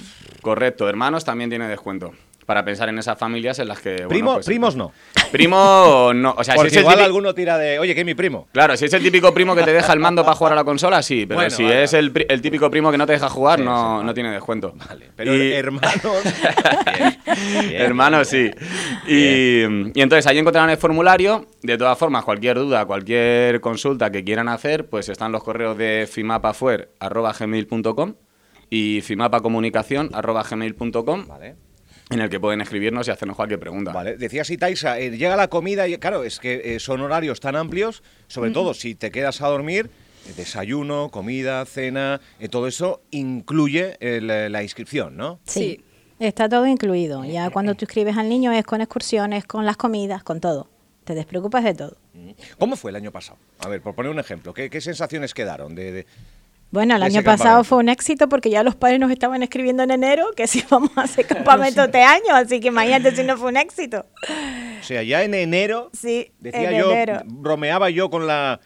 Correcto, 0.43 0.87
hermanos 0.87 1.25
también 1.25 1.49
tiene 1.49 1.67
descuento. 1.67 2.13
Para 2.47 2.63
pensar 2.65 2.89
en 2.89 2.97
esas 2.97 3.19
familias 3.19 3.59
en 3.59 3.67
las 3.67 3.79
que. 3.81 3.91
bueno, 3.97 4.09
Primo- 4.09 4.33
pues, 4.35 4.45
primos 4.45 4.75
no. 4.75 4.91
Primo 5.31 6.11
no. 6.15 6.33
O 6.37 6.43
sea, 6.43 6.55
si 6.57 6.67
es 6.67 6.73
el 6.73 6.79
igual 6.79 6.95
típico- 6.95 7.05
alguno 7.05 7.33
tira 7.35 7.57
de, 7.57 7.77
oye, 7.77 7.93
que 7.93 7.99
es 7.99 8.05
mi 8.05 8.15
primo. 8.15 8.47
Claro, 8.53 8.75
si 8.77 8.85
es 8.85 8.93
el 8.93 9.03
típico 9.03 9.33
primo 9.33 9.53
que 9.53 9.63
te 9.63 9.73
deja 9.73 9.91
el 9.93 9.99
mando 9.99 10.23
para 10.23 10.35
jugar 10.35 10.53
a 10.53 10.55
la 10.55 10.63
consola, 10.63 11.03
sí. 11.03 11.25
Pero 11.27 11.35
Bueno, 11.39 11.49
si 11.51 11.63
vale, 11.63 11.83
es 11.83 11.93
el, 11.93 12.11
el 12.29 12.41
típico 12.41 12.71
primo 12.71 12.89
que 12.89 12.97
no 12.97 13.05
te 13.05 13.11
deja 13.11 13.27
jugar, 13.29 13.59
Sí, 13.59 13.65
no, 13.65 13.75
sí, 13.77 13.83
vale. 13.95 14.05
no 14.05 14.13
tiene 14.13 14.31
descuento. 14.31 14.73
Vale, 14.87 15.11
pero 15.15 15.35
Y- 15.35 15.51
hermanos... 15.51 15.93
Hermanos, 17.73 18.27
sí. 18.29 18.49
Y, 19.07 19.61
y 19.93 20.01
entonces 20.01 20.25
ahí 20.27 20.37
encontrarán 20.39 20.69
el 20.69 20.77
formulario. 20.77 21.47
De 21.61 21.77
todas 21.77 21.97
formas, 21.97 22.23
cualquier 22.23 22.57
duda, 22.57 22.85
cualquier 22.85 23.59
consulta 23.61 24.09
que 24.11 24.23
quieran 24.23 24.47
hacer, 24.47 24.87
pues 24.89 25.09
están 25.09 25.31
los 25.33 25.43
correos 25.43 25.77
de 25.77 26.07
fimapafuer.gmail.com 26.09 28.13
y 28.69 29.01
fimapacomunicación.gmail.com 29.01 31.27
Vale. 31.27 31.55
En 32.09 32.19
el 32.21 32.29
que 32.29 32.39
pueden 32.39 32.61
escribirnos 32.61 33.07
y 33.07 33.11
hacernos 33.11 33.35
cualquier 33.35 33.59
pregunta. 33.59 33.91
Vale, 33.91 34.17
decías 34.17 34.49
Itaisa, 34.49 34.99
eh, 34.99 35.11
llega 35.11 35.35
la 35.35 35.49
comida 35.49 35.87
y 35.87 35.97
claro, 35.97 36.23
es 36.23 36.39
que 36.39 36.75
eh, 36.75 36.79
son 36.79 37.01
horarios 37.01 37.39
tan 37.39 37.55
amplios, 37.55 38.01
sobre 38.27 38.51
todo 38.51 38.73
si 38.73 38.95
te 38.95 39.11
quedas 39.11 39.41
a 39.41 39.47
dormir, 39.47 39.89
eh, 40.27 40.33
desayuno, 40.37 41.09
comida, 41.09 41.65
cena, 41.65 42.21
eh, 42.39 42.47
todo 42.47 42.67
eso 42.67 43.01
incluye 43.11 43.97
eh, 43.99 44.21
la, 44.21 44.47
la 44.49 44.63
inscripción, 44.63 45.17
¿no? 45.17 45.39
Sí. 45.45 45.83
Está 46.19 46.49
todo 46.49 46.65
incluido. 46.65 47.23
Ya 47.25 47.51
cuando 47.51 47.75
tú 47.75 47.85
escribes 47.85 48.17
al 48.17 48.27
niño 48.27 48.51
es 48.51 48.63
con 48.65 48.81
excursiones, 48.81 49.45
con 49.45 49.67
las 49.67 49.77
comidas, 49.77 50.23
con 50.23 50.39
todo. 50.39 50.67
Te 51.03 51.13
despreocupas 51.13 51.63
de 51.63 51.75
todo. 51.75 51.95
¿Cómo 52.57 52.75
fue 52.75 52.89
el 52.89 52.95
año 52.95 53.11
pasado? 53.11 53.37
A 53.59 53.67
ver, 53.67 53.81
por 53.81 53.93
poner 53.93 54.11
un 54.11 54.17
ejemplo, 54.17 54.51
¿qué, 54.51 54.67
qué 54.71 54.81
sensaciones 54.81 55.35
quedaron 55.35 55.75
de, 55.75 55.91
de- 55.91 56.05
Bueno, 56.69 56.95
el 56.97 57.03
año 57.03 57.23
pasado 57.23 57.37
campamento? 57.43 57.63
fue 57.63 57.77
un 57.79 57.89
éxito 57.89 58.27
porque 58.29 58.49
ya 58.49 58.61
los 58.61 58.75
padres 58.75 58.99
nos 58.99 59.09
estaban 59.11 59.41
escribiendo 59.41 59.83
en 59.83 59.91
enero 59.91 60.25
que 60.35 60.47
sí 60.47 60.63
vamos 60.69 60.91
a 60.97 61.01
hacer 61.03 61.25
campamento 61.25 61.83
este 61.83 62.03
año, 62.03 62.33
así 62.35 62.59
que 62.59 62.67
imagínate 62.67 63.15
si 63.15 63.23
no 63.23 63.37
fue 63.37 63.49
un 63.49 63.57
éxito. 63.57 64.05
O 64.79 64.83
sea, 64.83 65.01
ya 65.03 65.23
en 65.23 65.33
enero, 65.33 65.89
Sí, 65.93 66.31
decía 66.39 66.71
en 66.71 66.79
yo, 66.79 66.91
enero. 66.91 67.21
bromeaba 67.25 67.89
yo 67.89 68.09
con 68.09 68.27
la... 68.27 68.59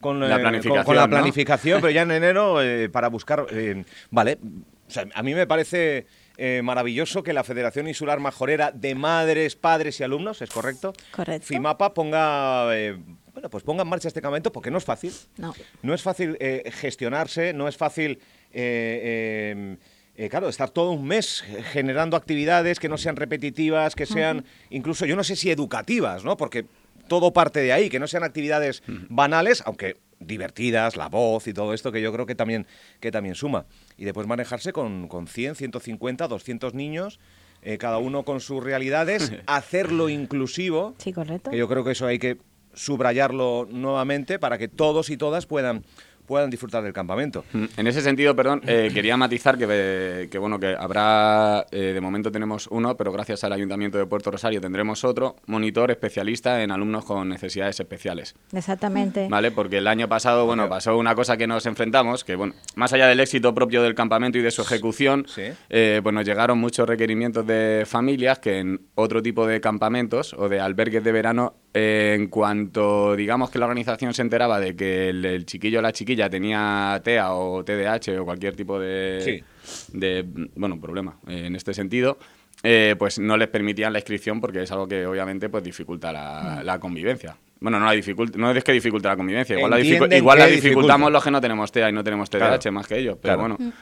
Con, 0.00 0.20
La 0.20 0.36
eh, 0.36 0.38
planificación, 0.38 0.76
con- 0.76 0.84
con 0.84 0.96
la 0.96 1.06
¿no? 1.08 1.16
planificación, 1.16 1.80
pero 1.80 1.90
ya 1.90 2.02
en 2.02 2.12
enero 2.12 2.62
eh, 2.62 2.88
para 2.88 3.08
buscar... 3.08 3.46
eh, 3.50 3.84
vale, 4.10 4.38
o 4.86 4.90
sea, 4.90 5.06
a 5.12 5.22
mí 5.24 5.34
me 5.34 5.48
parece 5.48 6.06
eh, 6.36 6.60
maravilloso 6.62 7.24
que 7.24 7.32
la 7.32 7.42
Federación 7.42 7.88
Insular 7.88 8.20
Majorera 8.20 8.70
de 8.70 8.94
Madres, 8.94 9.56
Padres 9.56 9.98
y 9.98 10.04
Alumnos, 10.04 10.40
¿es 10.40 10.50
correcto? 10.50 10.92
Correcto. 11.10 11.44
FIMAPA 11.48 11.92
ponga... 11.94 12.68
eh, 12.76 12.96
bueno, 13.38 13.50
pues 13.50 13.62
ponga 13.62 13.82
en 13.84 13.88
marcha 13.88 14.08
este 14.08 14.20
campamento 14.20 14.50
porque 14.50 14.68
no 14.68 14.78
es 14.78 14.84
fácil. 14.84 15.12
No. 15.36 15.54
No 15.82 15.94
es 15.94 16.02
fácil 16.02 16.36
eh, 16.40 16.68
gestionarse, 16.72 17.52
no 17.52 17.68
es 17.68 17.76
fácil, 17.76 18.18
eh, 18.52 19.46
eh, 19.54 19.76
eh, 20.16 20.28
claro, 20.28 20.48
estar 20.48 20.70
todo 20.70 20.90
un 20.90 21.06
mes 21.06 21.44
generando 21.70 22.16
actividades 22.16 22.80
que 22.80 22.88
no 22.88 22.98
sean 22.98 23.14
repetitivas, 23.14 23.94
que 23.94 24.06
sean 24.06 24.44
incluso, 24.70 25.06
yo 25.06 25.14
no 25.14 25.22
sé 25.22 25.36
si 25.36 25.52
educativas, 25.52 26.24
¿no? 26.24 26.36
Porque 26.36 26.66
todo 27.06 27.32
parte 27.32 27.60
de 27.60 27.72
ahí, 27.72 27.88
que 27.88 28.00
no 28.00 28.08
sean 28.08 28.24
actividades 28.24 28.82
banales, 29.08 29.62
aunque 29.64 29.96
divertidas, 30.18 30.96
la 30.96 31.08
voz 31.08 31.46
y 31.46 31.54
todo 31.54 31.74
esto, 31.74 31.92
que 31.92 32.02
yo 32.02 32.12
creo 32.12 32.26
que 32.26 32.34
también, 32.34 32.66
que 32.98 33.12
también 33.12 33.36
suma. 33.36 33.66
Y 33.96 34.04
después 34.04 34.26
manejarse 34.26 34.72
con, 34.72 35.06
con 35.06 35.28
100, 35.28 35.54
150, 35.54 36.26
200 36.26 36.74
niños, 36.74 37.20
eh, 37.62 37.78
cada 37.78 37.98
uno 37.98 38.24
con 38.24 38.40
sus 38.40 38.62
realidades, 38.62 39.32
hacerlo 39.46 40.08
inclusivo. 40.08 40.96
Sí, 40.98 41.12
correcto. 41.12 41.50
Que 41.50 41.56
yo 41.56 41.68
creo 41.68 41.84
que 41.84 41.92
eso 41.92 42.06
hay 42.06 42.18
que 42.18 42.38
subrayarlo 42.74 43.68
nuevamente 43.70 44.38
para 44.38 44.58
que 44.58 44.68
todos 44.68 45.10
y 45.10 45.16
todas 45.16 45.46
puedan, 45.46 45.84
puedan 46.26 46.50
disfrutar 46.50 46.82
del 46.82 46.92
campamento. 46.92 47.42
Mm, 47.54 47.64
En 47.78 47.86
ese 47.86 48.02
sentido, 48.02 48.36
perdón, 48.36 48.60
eh, 48.66 48.90
quería 48.92 49.16
matizar 49.16 49.56
que, 49.56 49.66
eh, 49.68 50.28
que, 50.30 50.36
bueno 50.38 50.60
que 50.60 50.76
habrá, 50.78 51.64
eh, 51.70 51.92
de 51.94 52.00
momento 52.02 52.30
tenemos 52.30 52.66
uno, 52.70 52.96
pero 52.98 53.10
gracias 53.12 53.44
al 53.44 53.52
Ayuntamiento 53.54 53.96
de 53.96 54.04
Puerto 54.04 54.30
Rosario 54.30 54.60
tendremos 54.60 55.04
otro 55.04 55.36
monitor 55.46 55.90
especialista 55.90 56.62
en 56.62 56.70
alumnos 56.70 57.06
con 57.06 57.30
necesidades 57.30 57.80
especiales. 57.80 58.34
Exactamente. 58.52 59.26
¿Vale? 59.30 59.50
Porque 59.52 59.78
el 59.78 59.86
año 59.86 60.06
pasado, 60.06 60.44
bueno, 60.44 60.68
pasó 60.68 60.98
una 60.98 61.14
cosa 61.14 61.38
que 61.38 61.46
nos 61.46 61.64
enfrentamos, 61.64 62.24
que 62.24 62.36
bueno, 62.36 62.52
más 62.74 62.92
allá 62.92 63.06
del 63.08 63.20
éxito 63.20 63.54
propio 63.54 63.82
del 63.82 63.94
campamento 63.94 64.36
y 64.36 64.42
de 64.42 64.50
su 64.50 64.60
ejecución, 64.62 65.24
Sí. 65.28 65.44
eh, 65.70 66.00
pues 66.02 66.14
nos 66.14 66.26
llegaron 66.26 66.58
muchos 66.58 66.86
requerimientos 66.86 67.46
de 67.46 67.84
familias 67.86 68.38
que 68.38 68.58
en 68.58 68.82
otro 68.96 69.22
tipo 69.22 69.46
de 69.46 69.62
campamentos 69.62 70.34
o 70.34 70.50
de 70.50 70.60
albergues 70.60 71.02
de 71.02 71.12
verano, 71.12 71.54
eh, 71.74 72.14
en 72.18 72.28
cuanto 72.28 73.14
digamos 73.16 73.50
que 73.50 73.58
la 73.58 73.66
organización 73.66 74.14
se 74.14 74.22
enteraba 74.22 74.58
de 74.60 74.74
que 74.74 75.10
el, 75.10 75.24
el 75.24 75.46
chiquillo 75.46 75.78
o 75.80 75.82
la 75.82 75.92
chiquilla 75.92 76.28
tenía 76.30 77.00
TEA 77.04 77.32
o 77.32 77.62
TDAH 77.64 78.20
o 78.20 78.24
cualquier 78.24 78.54
tipo 78.56 78.78
de, 78.80 79.20
Sí. 79.22 79.88
de 79.98 80.24
bueno, 80.56 80.80
problema 80.80 81.16
eh, 81.28 81.44
en 81.46 81.56
este 81.56 81.74
sentido, 81.74 82.18
eh, 82.62 82.96
pues 82.98 83.18
no 83.18 83.36
les 83.36 83.48
permitían 83.48 83.92
la 83.92 83.98
inscripción 84.00 84.40
porque 84.40 84.62
es 84.62 84.72
algo 84.72 84.88
que 84.88 85.06
obviamente 85.06 85.48
pues 85.48 85.62
dificulta 85.62 86.10
Mm. 86.10 86.14
la, 86.14 86.62
la 86.64 86.78
convivencia. 86.80 87.36
Bueno, 87.60 87.78
no, 87.80 87.86
la 87.86 88.00
no 88.36 88.50
es 88.52 88.64
que 88.64 88.72
dificulta 88.72 89.08
la 89.10 89.16
convivencia, 89.16 89.56
igual, 89.56 89.70
la, 89.72 89.78
dificu- 89.80 90.16
igual 90.16 90.38
la 90.38 90.46
dificulta. 90.46 90.68
dificultamos 90.68 91.12
los 91.12 91.24
que 91.24 91.30
no 91.32 91.40
tenemos 91.40 91.72
TEA 91.72 91.90
y 91.90 91.92
no 91.92 92.04
tenemos 92.04 92.30
TDAH 92.30 92.58
Claro. 92.60 92.72
más 92.72 92.86
que 92.86 92.98
ellos, 92.98 93.18
pero 93.20 93.36
Claro. 93.36 93.56
bueno. 93.56 93.72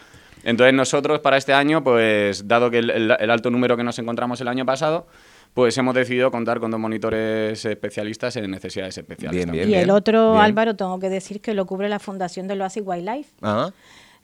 Entonces 0.44 0.72
nosotros 0.74 1.20
para 1.20 1.36
este 1.36 1.52
año, 1.52 1.82
pues 1.84 2.46
dado 2.48 2.70
que 2.70 2.78
el, 2.78 2.90
el- 2.90 3.16
el 3.18 3.30
alto 3.30 3.50
número 3.50 3.76
que 3.76 3.82
nos 3.84 3.98
encontramos 3.98 4.40
el 4.40 4.48
año 4.48 4.64
pasado, 4.64 5.06
pues 5.56 5.78
hemos 5.78 5.94
decidido 5.94 6.30
contar 6.30 6.60
con 6.60 6.70
dos 6.70 6.78
monitores 6.78 7.64
especialistas 7.64 8.36
en 8.36 8.50
necesidades 8.50 8.98
especiales. 8.98 9.34
Bien, 9.34 9.46
también. 9.46 9.68
bien. 9.68 9.80
y 9.80 9.82
el 9.82 9.88
otro, 9.88 10.32
bien. 10.32 10.44
Álvaro, 10.44 10.76
tengo 10.76 10.98
que 11.00 11.08
decir 11.08 11.40
que 11.40 11.54
lo 11.54 11.64
cubre 11.64 11.88
la 11.88 11.98
Fundación 11.98 12.46
del 12.46 12.60
Oasis 12.60 12.82
Wildlife. 12.84 13.30
Ah, 13.40 13.70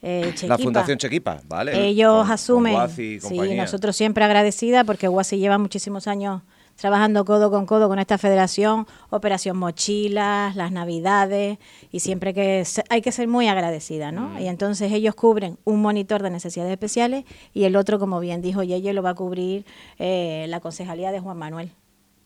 eh, 0.03 0.35
la. 0.47 0.59
Fundación 0.59 0.99
Chequipa, 0.99 1.41
¿vale? 1.49 1.87
Ellos 1.87 2.13
Con- 2.19 2.27
con 2.27 2.33
asumen. 2.33 2.77
Y 2.99 3.19
sí, 3.19 3.39
nosotros 3.57 3.97
siempre 3.97 4.23
agradecida 4.25 4.85
porque 4.85 5.09
Guasi 5.09 5.39
lleva 5.39 5.57
muchísimos 5.57 6.07
años 6.07 6.43
trabajando 6.77 7.25
codo 7.25 7.51
con 7.51 7.67
codo 7.67 7.89
con 7.89 7.99
esta 7.99 8.19
federación, 8.19 8.87
Operación 9.11 9.57
Mochilas, 9.57 10.57
las 10.57 10.73
Navidades, 10.73 11.59
y 11.91 12.01
siempre 12.01 12.35
que 12.35 12.65
se- 12.65 12.85
hay 12.89 13.03
que 13.03 13.13
ser 13.13 13.29
muy 13.29 13.49
agradecida, 13.49 14.13
¿no? 14.13 14.31
Mm. 14.31 14.39
Y 14.39 14.49
entonces 14.49 14.93
ellos 14.93 15.15
cubren 15.15 15.59
un 15.65 15.81
monitor 15.83 16.23
de 16.23 16.31
necesidades 16.31 16.73
especiales 16.73 17.25
y 17.55 17.65
el 17.65 17.77
otro, 17.77 17.99
como 17.99 18.21
bien 18.21 18.43
dijo 18.43 18.63
Yeye, 18.63 18.93
lo 18.93 19.03
va 19.03 19.11
a 19.11 19.15
cubrir 19.15 19.65
eh, 19.99 20.47
la 20.49 20.61
concejalía 20.61 21.13
de 21.13 21.21
Juan 21.21 21.39
Manuel. 21.39 21.73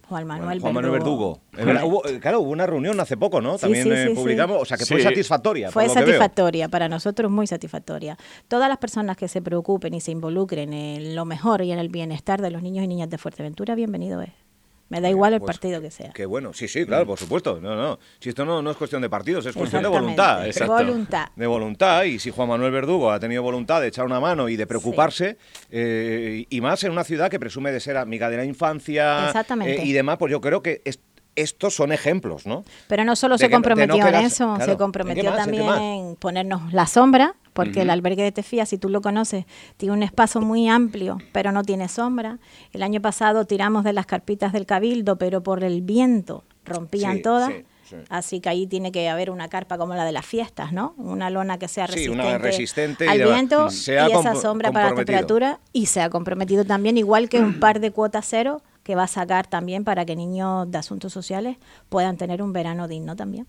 Juan 0.08 0.26
Manuel, 0.26 0.60
Juan 0.60 0.72
Manuel 0.74 0.92
Verdugo. 0.92 1.40
Correcto. 1.54 1.86
hubo- 1.86 2.06
eh, 2.06 2.20
claro, 2.20 2.40
hubo 2.40 2.50
una 2.50 2.64
reunión 2.66 2.98
hace 3.00 3.16
poco, 3.16 3.40
¿no? 3.40 3.54
Sí, 3.58 3.62
También 3.62 3.84
sí, 3.84 3.90
eh, 3.90 4.02
sí, 4.04 4.08
sí. 4.10 4.14
publicamos, 4.14 4.62
o 4.62 4.64
sea 4.64 4.76
que 4.76 4.86
fue 4.86 4.98
Sí. 4.98 5.02
satisfactoria. 5.02 5.70
Fue 5.70 5.84
por 5.84 5.88
lo 5.88 5.94
que 5.94 6.00
veo. 6.00 6.06
satisfactoria, 6.20 6.68
para 6.68 6.88
nosotros 6.88 7.30
muy 7.30 7.46
satisfactoria. 7.46 8.16
Todas 8.48 8.68
las 8.68 8.78
personas 8.78 9.16
que 9.16 9.26
se 9.28 9.42
preocupen 9.42 9.94
y 9.94 10.00
se 10.00 10.12
involucren 10.12 10.72
en 10.72 11.14
lo 11.16 11.24
mejor 11.24 11.62
y 11.62 11.72
en 11.72 11.78
el 11.78 11.88
bienestar 11.88 12.40
de 12.40 12.50
los 12.50 12.62
niños 12.62 12.84
y 12.84 12.88
niñas 12.88 13.10
de 13.10 13.18
Fuerteventura, 13.18 13.74
bienvenido 13.74 14.22
es. 14.22 14.30
Me 14.88 15.00
da 15.00 15.10
igual 15.10 15.32
el 15.34 15.40
Pues, 15.40 15.56
partido 15.56 15.80
que 15.80 15.90
sea. 15.90 16.12
Qué 16.12 16.26
bueno, 16.26 16.52
sí, 16.52 16.68
sí, 16.68 16.86
claro, 16.86 17.06
por 17.06 17.18
supuesto. 17.18 17.60
No, 17.60 17.74
no. 17.74 17.98
Si 18.20 18.28
esto 18.28 18.44
no, 18.44 18.62
no 18.62 18.70
es 18.70 18.76
cuestión 18.76 19.02
de 19.02 19.10
partidos, 19.10 19.44
es 19.46 19.54
cuestión 19.56 19.82
de 19.82 19.88
voluntad. 19.88 20.46
Exacto. 20.46 20.74
Voluntad. 20.74 21.28
De 21.34 21.46
voluntad, 21.46 22.04
y 22.04 22.18
si 22.20 22.30
Juan 22.30 22.48
Manuel 22.48 22.70
Verdugo 22.70 23.10
ha 23.10 23.18
tenido 23.18 23.42
voluntad 23.42 23.80
de 23.80 23.88
echar 23.88 24.04
una 24.06 24.20
mano 24.20 24.48
y 24.48 24.54
de 24.56 24.66
preocuparse, 24.66 25.38
eh, 25.70 26.46
y 26.48 26.60
más 26.60 26.84
en 26.84 26.92
una 26.92 27.02
ciudad 27.04 27.30
que 27.30 27.40
presume 27.40 27.72
de 27.72 27.80
ser 27.80 27.96
amiga 27.96 28.30
de 28.30 28.36
la 28.36 28.44
infancia 28.44 29.26
Exactamente. 29.26 29.82
eh, 29.82 29.84
y 29.84 29.92
demás, 29.92 30.18
pues 30.18 30.30
yo 30.30 30.40
creo 30.40 30.62
que 30.62 30.82
es- 30.84 31.00
estos 31.36 31.74
son 31.74 31.92
ejemplos, 31.92 32.46
¿no? 32.46 32.64
Pero 32.88 33.04
no 33.04 33.14
solo 33.14 33.34
De 33.36 33.38
se 33.38 33.44
que 33.46 33.50
no 33.50 33.56
comprometió 33.58 34.06
en 34.06 34.14
eso, 34.16 34.46
claro. 34.54 34.64
se 34.64 34.70
¿En 34.72 34.78
comprometió 34.78 35.32
también 35.34 35.68
en 35.68 36.16
ponernos 36.16 36.72
la 36.72 36.86
sombra, 36.86 37.34
porque 37.52 37.82
el 37.82 37.90
albergue 37.90 38.22
de 38.22 38.32
Tefía, 38.32 38.66
si 38.66 38.78
tú 38.78 38.88
lo 38.88 39.00
conoces, 39.00 39.44
tiene 39.76 39.94
un 39.94 40.02
espacio 40.02 40.40
muy 40.40 40.68
amplio, 40.68 41.18
pero 41.32 41.52
no 41.52 41.62
tiene 41.62 41.88
sombra. 41.88 42.38
El 42.72 42.82
año 42.82 43.00
pasado 43.00 43.44
tiramos 43.44 43.84
de 43.84 43.92
las 43.92 44.06
carpitas 44.06 44.52
del 44.52 44.66
cabildo, 44.66 45.16
pero 45.16 45.42
por 45.42 45.62
el 45.62 45.82
viento 45.82 46.44
rompían 46.64 47.16
Sí, 47.16 47.22
todas. 47.22 47.52
sí, 47.52 47.64
sí. 47.88 47.96
Así 48.08 48.40
que 48.40 48.48
ahí 48.48 48.66
tiene 48.66 48.90
que 48.90 49.08
haber 49.08 49.30
una 49.30 49.48
carpa 49.48 49.78
como 49.78 49.94
la 49.94 50.04
de 50.04 50.12
las 50.12 50.26
fiestas, 50.26 50.72
¿no? 50.72 50.94
Una 50.96 51.30
lona 51.30 51.58
que 51.58 51.68
sea 51.68 51.86
Sí, 51.86 51.92
resistente, 51.94 52.26
una 52.28 52.38
resistente 52.38 53.04
y 53.06 53.08
al 53.08 53.22
viento 53.22 53.66
ha 53.68 54.08
y 54.08 54.12
esa 54.12 54.34
sombra 54.34 54.72
para 54.72 54.90
la 54.90 54.94
temperatura 54.96 55.60
y 55.72 55.86
se 55.86 56.00
ha 56.02 56.10
comprometido 56.10 56.64
también, 56.64 56.98
igual 56.98 57.28
que 57.28 57.40
un 57.40 57.60
par 57.60 57.78
de 57.80 57.90
cuotas 57.92 58.26
cero 58.28 58.60
que 58.86 58.94
va 58.94 59.02
a 59.02 59.08
sacar 59.08 59.48
también 59.48 59.82
para 59.82 60.04
que 60.04 60.14
niños 60.14 60.70
de 60.70 60.78
asuntos 60.78 61.12
sociales 61.12 61.56
puedan 61.88 62.16
tener 62.16 62.40
un 62.40 62.52
verano 62.52 62.86
digno 62.86 63.16
también. 63.16 63.48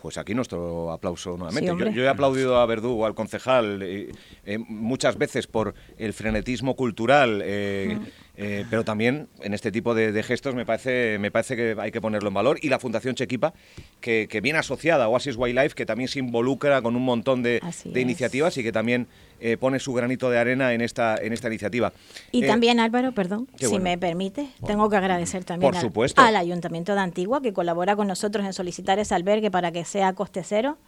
Pues 0.00 0.16
aquí 0.16 0.32
nuestro 0.32 0.92
aplauso 0.92 1.30
nuevamente. 1.30 1.62
Sí, 1.62 1.66
yo, 1.66 1.72
hombre. 1.72 1.92
yo 1.92 2.04
he 2.04 2.08
aplaudido 2.08 2.60
a 2.60 2.66
Verdugo, 2.66 3.04
al 3.04 3.16
concejal, 3.16 3.82
eh, 3.82 4.12
eh, 4.44 4.58
muchas 4.58 5.18
veces 5.18 5.48
por 5.48 5.74
el 5.98 6.12
frenetismo 6.12 6.76
cultural, 6.76 7.42
eh, 7.44 7.98
eh, 8.38 8.64
pero 8.68 8.84
también 8.84 9.28
en 9.40 9.54
este 9.54 9.72
tipo 9.72 9.94
de, 9.94 10.12
de 10.12 10.22
gestos 10.22 10.54
me 10.54 10.66
parece, 10.66 11.18
me 11.18 11.30
parece 11.30 11.56
que 11.56 11.74
hay 11.78 11.90
que 11.90 12.00
ponerlo 12.00 12.28
en 12.28 12.34
valor. 12.34 12.58
Y 12.62 12.68
la 12.68 12.78
Fundación 12.78 13.14
Chequipa, 13.14 13.54
que, 14.00 14.26
que 14.30 14.40
viene 14.40 14.58
asociada 14.58 15.04
a 15.04 15.08
Oasis 15.08 15.36
Wildlife, 15.36 15.74
que 15.74 15.86
también 15.86 16.08
se 16.08 16.18
involucra 16.18 16.82
con 16.82 16.96
un 16.96 17.02
montón 17.04 17.42
de, 17.42 17.60
iniciativas 17.94 18.56
y 18.58 18.62
que 18.62 18.72
también 18.72 19.06
eh, 19.40 19.56
pone 19.56 19.78
su 19.80 19.92
granito 19.92 20.30
de 20.30 20.38
arena 20.38 20.72
en 20.74 20.80
esta, 20.80 21.16
en 21.16 21.32
esta 21.32 21.48
iniciativa. 21.48 21.92
Y 22.32 22.44
Eh, 22.44 22.46
también, 22.46 22.78
Álvaro, 22.80 23.12
perdón, 23.12 23.48
si 23.58 23.66
bueno. 23.66 23.84
me 23.84 23.98
permite, 23.98 24.48
tengo 24.66 24.88
que 24.90 24.96
agradecer 24.96 25.44
también 25.44 25.70
Por 25.70 25.76
al- 25.76 25.82
supuesto. 25.82 26.20
al 26.22 26.36
Ayuntamiento 26.36 26.94
de 26.94 27.00
Antigua, 27.00 27.40
que 27.42 27.52
colabora 27.52 27.96
con 27.96 28.06
nosotros 28.06 28.44
en 28.46 28.52
solicitar 28.52 28.98
ese 28.98 29.14
albergue 29.14 29.50
para 29.50 29.72
que 29.72 29.84
sea 29.84 30.12
coste 30.12 30.42
cero, 30.44 30.78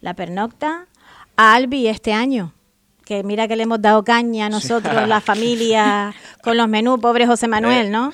la 0.00 0.14
pernocta, 0.14 0.86
a 1.36 1.54
Albi 1.54 1.86
este 1.88 2.12
año, 2.12 2.52
que 3.04 3.22
mira 3.22 3.46
que 3.48 3.56
le 3.56 3.64
hemos 3.64 3.80
dado 3.80 4.04
caña 4.04 4.46
a 4.46 4.48
nosotros, 4.48 4.94
la 5.08 5.20
familia, 5.20 6.14
con 6.42 6.56
los 6.56 6.68
menús, 6.68 7.00
pobre 7.00 7.26
José 7.26 7.48
Manuel, 7.48 7.90
¿no? 7.90 8.12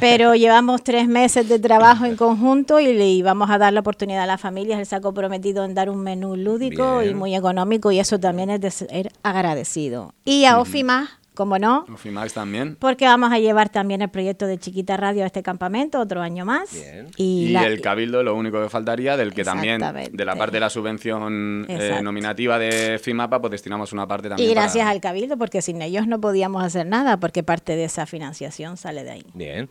Pero 0.00 0.34
llevamos 0.36 0.82
tres 0.82 1.08
meses 1.08 1.48
de 1.48 1.58
trabajo 1.58 2.04
en 2.04 2.16
conjunto 2.16 2.80
y 2.80 2.92
le 2.92 3.22
vamos 3.22 3.50
a 3.50 3.58
dar 3.58 3.72
la 3.72 3.80
oportunidad 3.80 4.22
a 4.22 4.26
las 4.26 4.40
familias. 4.40 4.78
Él 4.78 4.86
se 4.86 4.96
ha 4.96 5.00
comprometido 5.00 5.64
en 5.64 5.74
dar 5.74 5.90
un 5.90 6.02
menú 6.02 6.36
lúdico 6.36 7.02
y 7.02 7.14
muy 7.14 7.34
económico 7.34 7.92
y 7.92 7.98
eso 7.98 8.18
también 8.18 8.50
es 8.50 8.60
de 8.60 8.70
ser 8.70 9.12
agradecido. 9.22 10.14
Y 10.24 10.44
a 10.44 10.58
Ofimas, 10.58 11.10
como 11.36 11.56
no, 11.60 11.84
Ofimax 11.92 12.32
también. 12.32 12.76
porque 12.80 13.04
vamos 13.04 13.30
a 13.32 13.38
llevar 13.38 13.68
también 13.68 14.02
el 14.02 14.08
proyecto 14.08 14.46
de 14.48 14.58
Chiquita 14.58 14.96
Radio 14.96 15.22
a 15.22 15.26
este 15.26 15.44
campamento 15.44 16.00
otro 16.00 16.20
año 16.22 16.44
más. 16.44 16.72
Bien. 16.72 17.06
Y, 17.16 17.44
Y, 17.46 17.48
la- 17.50 17.66
el 17.66 17.80
cabildo, 17.80 18.24
lo 18.24 18.34
único 18.34 18.60
que 18.60 18.68
faltaría, 18.68 19.16
del 19.16 19.32
que 19.32 19.44
también, 19.44 19.80
de 19.80 20.24
la 20.24 20.34
parte 20.34 20.56
de 20.56 20.60
la 20.60 20.70
subvención 20.70 21.64
eh, 21.68 22.00
nominativa 22.02 22.58
de 22.58 22.98
FIMAPA, 23.00 23.40
pues 23.40 23.50
destinamos 23.52 23.92
una 23.92 24.06
parte 24.08 24.26
y 24.26 24.30
también. 24.30 24.50
gracias 24.52 24.82
para- 24.84 24.90
al 24.90 25.00
Cabildo, 25.00 25.36
porque 25.38 25.62
sin 25.62 25.82
ellos 25.82 26.06
no 26.08 26.20
podíamos 26.20 26.64
hacer 26.64 26.86
nada, 26.86 27.18
porque 27.20 27.42
parte 27.42 27.76
de 27.76 27.84
esa 27.84 28.06
financiación 28.06 28.76
sale 28.76 29.04
de 29.04 29.10
ahí. 29.10 29.26
Bien. 29.34 29.68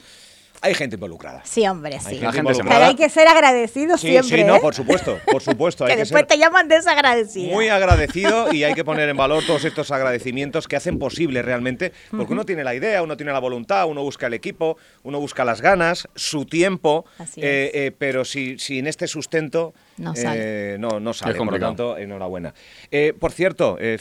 Hay 0.66 0.74
gente 0.74 0.96
involucrada. 0.96 1.42
Sí, 1.46 1.68
hombre, 1.68 2.00
sí. 2.00 2.18
gente 2.18 2.32
gente. 2.32 2.54
Pero 2.64 2.86
hay 2.86 2.96
que 2.96 3.08
ser 3.10 3.28
agradecidos 3.28 4.02
Sí, 4.02 4.08
siempre. 4.10 4.38
sí, 4.40 4.44
no, 4.44 4.56
¿eh? 4.56 4.60
por 4.60 4.74
supuesto, 4.74 5.20
por 5.32 5.42
supuesto. 5.42 5.86
hay 5.86 5.90
que 5.92 5.96
que 5.96 6.00
después 6.02 6.22
ser- 6.22 6.28
te 6.28 6.38
llaman 6.38 6.68
desagradecido. 6.68 7.52
Muy 7.54 7.70
agradecido 7.70 8.52
y 8.52 8.64
hay 8.64 8.74
que 8.74 8.84
poner 8.84 9.08
en 9.10 9.18
valor 9.18 9.44
todos 9.46 9.64
estos 9.66 9.92
agradecimientos 9.92 10.68
que 10.68 10.76
hacen 10.76 10.98
posible 11.00 11.42
realmente, 11.42 11.94
porque 12.10 12.34
uno 12.34 12.46
tiene 12.46 12.64
la 12.64 12.74
idea, 12.74 13.04
uno 13.04 13.16
tiene 13.16 13.32
la 13.32 13.40
voluntad, 13.40 13.86
uno 13.88 14.02
busca 14.02 14.28
el 14.28 14.34
equipo, 14.34 14.78
uno 15.04 15.20
busca 15.20 15.46
las 15.46 15.62
ganas, 15.62 16.08
su 16.16 16.46
tiempo, 16.46 17.06
Así 17.20 17.42
eh, 17.42 17.66
es. 17.66 17.72
eh, 17.76 17.96
pero 17.98 18.26
si, 18.26 18.58
sin 18.58 18.88
este 18.88 19.08
sustento 19.08 19.74
No 19.98 20.14
eh, 20.14 20.16
sale. 20.18 20.78
no, 20.80 21.00
no 21.00 21.14
sale. 21.14 21.36
Por 21.36 21.52
lo 21.52 21.60
tanto, 21.60 21.98
enhorabuena. 21.98 22.54
Eh, 22.92 23.14
por 23.20 23.32
cierto, 23.32 23.78
eh, 23.80 24.00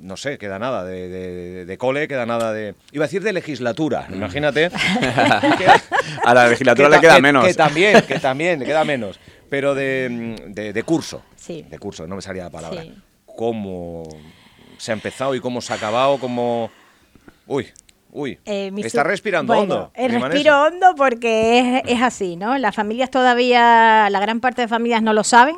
no 0.00 0.16
sé, 0.16 0.38
queda 0.38 0.58
nada 0.58 0.84
de, 0.84 1.08
de- 1.08 1.64
de 1.64 1.78
cole, 1.78 2.08
queda 2.08 2.26
nada 2.26 2.52
de... 2.52 2.74
Iba 2.92 3.04
a 3.04 3.08
decir 3.08 3.22
de 3.22 3.32
legislatura, 3.32 4.06
imagínate. 4.12 4.70
A 6.24 6.34
la 6.34 6.48
legislatura 6.48 6.88
que 6.88 6.94
le 6.96 7.00
queda 7.00 7.16
que- 7.16 7.22
menos. 7.22 7.46
Que 7.46 7.54
también, 7.54 8.02
que 8.02 8.18
también, 8.18 8.58
le 8.60 8.66
queda 8.66 8.84
menos. 8.84 9.18
Pero 9.50 9.74
de, 9.74 10.08
mm, 10.48 10.52
de- 10.52 10.72
de 10.72 10.82
curso. 10.82 11.22
Sí. 11.36 11.64
De 11.68 11.78
curso, 11.78 12.06
no 12.06 12.16
me 12.16 12.22
salía 12.22 12.44
la 12.44 12.50
palabra. 12.50 12.82
Sí. 12.82 12.94
¿Cómo 13.24 14.04
se 14.76 14.90
ha 14.92 14.94
empezado 14.94 15.34
y 15.34 15.40
cómo 15.40 15.60
se 15.60 15.72
ha 15.72 15.76
acabado? 15.76 16.18
¿Cómo...? 16.18 16.70
Uy, 17.46 17.68
uy. 18.10 18.38
Eh, 18.44 18.70
mi 18.70 18.82
Está 18.82 19.02
respirando 19.04 19.54
Bueno, 19.54 19.74
hondo. 19.74 19.92
eh, 19.94 20.08
respiro 20.08 20.62
hondo 20.64 20.94
porque 20.96 21.80
es, 21.84 21.92
es 21.96 22.02
así, 22.02 22.36
¿no? 22.36 22.58
Las 22.58 22.74
familias 22.74 23.10
todavía, 23.10 24.08
la 24.10 24.20
gran 24.20 24.40
parte 24.40 24.62
de 24.62 24.68
familias 24.68 25.02
no 25.02 25.12
lo 25.14 25.24
saben, 25.24 25.56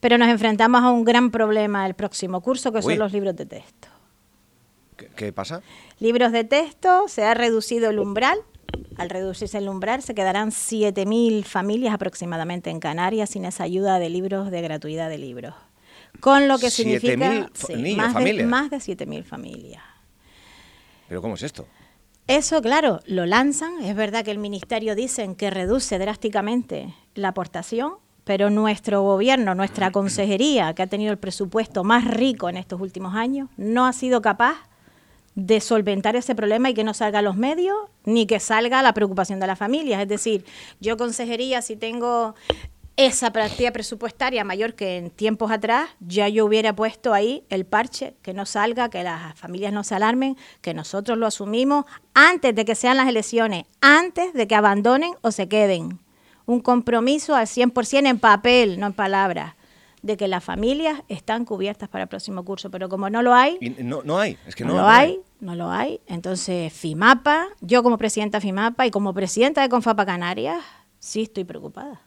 pero 0.00 0.18
nos 0.18 0.28
enfrentamos 0.28 0.82
a 0.82 0.90
un 0.90 1.04
gran 1.04 1.30
problema 1.30 1.86
el 1.86 1.94
próximo 1.94 2.40
curso, 2.40 2.72
que 2.72 2.78
Uy. 2.78 2.84
son 2.84 2.98
los 2.98 3.12
libros 3.12 3.36
de 3.36 3.46
texto. 3.46 3.88
¿Qué, 4.96 5.08
qué 5.14 5.32
pasa? 5.32 5.62
Libros 6.00 6.32
de 6.32 6.44
texto, 6.44 7.08
se 7.08 7.24
ha 7.24 7.34
reducido 7.34 7.90
el 7.90 7.98
umbral. 7.98 8.38
Al 8.96 9.10
reducirse 9.10 9.58
el 9.58 9.68
umbral, 9.68 10.02
se 10.02 10.14
quedarán 10.14 10.50
7.000 10.50 11.44
familias 11.44 11.94
aproximadamente 11.94 12.70
en 12.70 12.80
Canarias 12.80 13.30
sin 13.30 13.44
esa 13.44 13.64
ayuda 13.64 13.98
de 13.98 14.10
libros, 14.10 14.50
de 14.50 14.60
gratuidad 14.60 15.08
de 15.08 15.18
libros. 15.18 15.54
Con 16.20 16.48
lo 16.48 16.58
que 16.58 16.66
7.000 16.66 16.70
significa 16.70 17.50
sí, 17.54 17.76
niños, 17.76 18.12
más, 18.12 18.24
de, 18.24 18.44
más 18.44 18.70
de 18.70 18.76
7.000 18.78 19.24
familias. 19.24 19.82
¿Pero 21.08 21.22
cómo 21.22 21.34
es 21.34 21.42
esto? 21.42 21.66
Eso, 22.26 22.60
claro, 22.60 23.00
lo 23.06 23.24
lanzan. 23.24 23.82
Es 23.82 23.96
verdad 23.96 24.24
que 24.24 24.30
el 24.30 24.38
ministerio 24.38 24.94
dicen 24.94 25.34
que 25.34 25.48
reduce 25.48 25.98
drásticamente 25.98 26.94
la 27.14 27.28
aportación, 27.28 27.94
pero 28.28 28.50
nuestro 28.50 29.00
gobierno, 29.00 29.54
nuestra 29.54 29.90
consejería, 29.90 30.74
que 30.74 30.82
ha 30.82 30.86
tenido 30.86 31.12
el 31.12 31.16
presupuesto 31.16 31.82
más 31.82 32.04
rico 32.04 32.50
en 32.50 32.58
estos 32.58 32.78
últimos 32.78 33.14
años, 33.14 33.48
no 33.56 33.86
ha 33.86 33.94
sido 33.94 34.20
capaz 34.20 34.68
de 35.34 35.62
solventar 35.62 36.14
ese 36.14 36.34
problema 36.34 36.68
y 36.68 36.74
que 36.74 36.84
no 36.84 36.92
salga 36.92 37.20
a 37.20 37.22
los 37.22 37.38
medios 37.38 37.74
ni 38.04 38.26
que 38.26 38.38
salga 38.38 38.82
la 38.82 38.92
preocupación 38.92 39.40
de 39.40 39.46
las 39.46 39.58
familias. 39.58 40.02
Es 40.02 40.08
decir, 40.08 40.44
yo 40.78 40.98
consejería, 40.98 41.62
si 41.62 41.74
tengo 41.74 42.34
esa 42.96 43.32
partida 43.32 43.72
presupuestaria 43.72 44.44
mayor 44.44 44.74
que 44.74 44.98
en 44.98 45.08
tiempos 45.08 45.50
atrás, 45.50 45.88
ya 45.98 46.28
yo 46.28 46.44
hubiera 46.44 46.76
puesto 46.76 47.14
ahí 47.14 47.44
el 47.48 47.64
parche, 47.64 48.14
que 48.20 48.34
no 48.34 48.44
salga, 48.44 48.90
que 48.90 49.02
las 49.04 49.38
familias 49.38 49.72
no 49.72 49.84
se 49.84 49.94
alarmen, 49.94 50.36
que 50.60 50.74
nosotros 50.74 51.16
lo 51.16 51.26
asumimos 51.26 51.86
antes 52.12 52.54
de 52.54 52.66
que 52.66 52.74
sean 52.74 52.98
las 52.98 53.08
elecciones, 53.08 53.64
antes 53.80 54.34
de 54.34 54.46
que 54.46 54.54
abandonen 54.54 55.14
o 55.22 55.30
se 55.30 55.48
queden. 55.48 55.98
Un 56.48 56.60
compromiso 56.60 57.34
al 57.34 57.46
100% 57.46 58.08
en 58.08 58.18
papel, 58.18 58.80
no 58.80 58.86
en 58.86 58.92
palabras, 58.94 59.54
de 60.00 60.16
que 60.16 60.28
las 60.28 60.42
familias 60.42 61.02
están 61.08 61.44
cubiertas 61.44 61.90
para 61.90 62.04
el 62.04 62.08
próximo 62.08 62.42
curso. 62.42 62.70
Pero 62.70 62.88
como 62.88 63.10
no 63.10 63.20
lo 63.20 63.34
hay, 63.34 63.58
Y 63.60 63.68
no, 63.84 64.02
no 64.02 64.18
hay, 64.18 64.38
es 64.46 64.54
que 64.56 64.64
no, 64.64 64.70
no, 64.70 64.76
lo 64.78 64.82
no 64.84 64.88
hay, 64.88 65.20
no 65.40 65.54
lo 65.54 65.70
hay. 65.70 66.00
Entonces, 66.06 66.72
FIMAPA, 66.72 67.48
yo 67.60 67.82
como 67.82 67.98
presidenta 67.98 68.38
de 68.38 68.42
FIMAPA 68.46 68.86
y 68.86 68.90
como 68.90 69.12
presidenta 69.12 69.60
de 69.60 69.68
Confapa 69.68 70.06
Canarias, 70.06 70.64
sí 70.98 71.20
estoy 71.22 71.44
preocupada. 71.44 72.00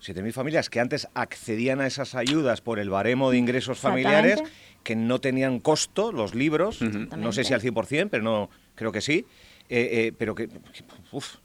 7.000 0.00 0.30
familias 0.32 0.70
que 0.70 0.78
antes 0.78 1.08
accedían 1.14 1.80
a 1.80 1.88
esas 1.88 2.14
ayudas 2.14 2.60
por 2.60 2.78
el 2.78 2.88
baremo 2.88 3.32
de 3.32 3.38
ingresos 3.38 3.80
familiares, 3.80 4.40
que 4.84 4.94
no 4.94 5.20
tenían 5.20 5.58
costo 5.58 6.12
los 6.12 6.36
libros, 6.36 6.80
no 6.82 7.32
sé 7.32 7.42
si 7.42 7.52
al 7.52 7.60
100%, 7.60 8.08
pero 8.10 8.22
no 8.22 8.48
creo 8.76 8.92
que 8.92 9.00
sí, 9.00 9.26
eh, 9.68 9.88
eh, 9.90 10.12
pero 10.16 10.36
que, 10.36 10.46
que- 10.46 10.60
uf, 11.10 11.38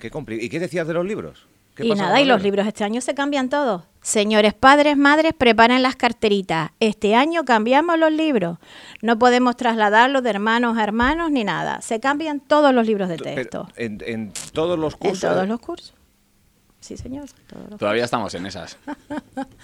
qué 0.00 0.10
¿Y 0.40 0.48
qué 0.48 0.58
decías 0.60 0.86
de 0.86 0.94
los 0.94 1.04
libros? 1.06 1.46
¿Qué 1.74 1.86
Y 1.86 1.90
nada, 1.94 2.20
y 2.20 2.24
los 2.24 2.42
libros 2.42 2.66
este 2.66 2.82
año 2.84 3.00
se 3.00 3.14
cambian 3.14 3.48
todos. 3.48 3.84
Señores 4.02 4.54
padres, 4.54 4.96
madres, 4.96 5.32
preparen 5.36 5.82
las 5.82 5.94
carteritas. 5.94 6.70
Este 6.80 7.14
año 7.14 7.44
cambiamos 7.44 7.98
los 7.98 8.10
libros. 8.12 8.58
No 9.02 9.18
podemos 9.18 9.56
trasladarlos 9.56 10.22
de 10.22 10.30
hermanos 10.30 10.76
a 10.78 10.82
hermanos 10.84 11.30
ni 11.30 11.44
nada. 11.44 11.80
Se 11.80 12.00
cambian 12.00 12.40
todos 12.40 12.74
los 12.74 12.86
libros 12.86 13.08
de 13.08 13.18
texto. 13.18 13.68
en, 13.76 13.98
en 14.06 14.32
todos 14.52 14.78
los 14.78 14.94
En 14.94 14.98
cursos. 14.98 15.20
todos 15.20 15.46
los 15.46 15.60
cursos. 15.60 15.94
Sí, 16.80 16.96
señor. 16.96 17.26
todos 17.46 17.70
los 17.70 17.78
Todavía 17.78 18.04
estamos 18.04 18.34
en 18.34 18.46
esas. 18.46 18.78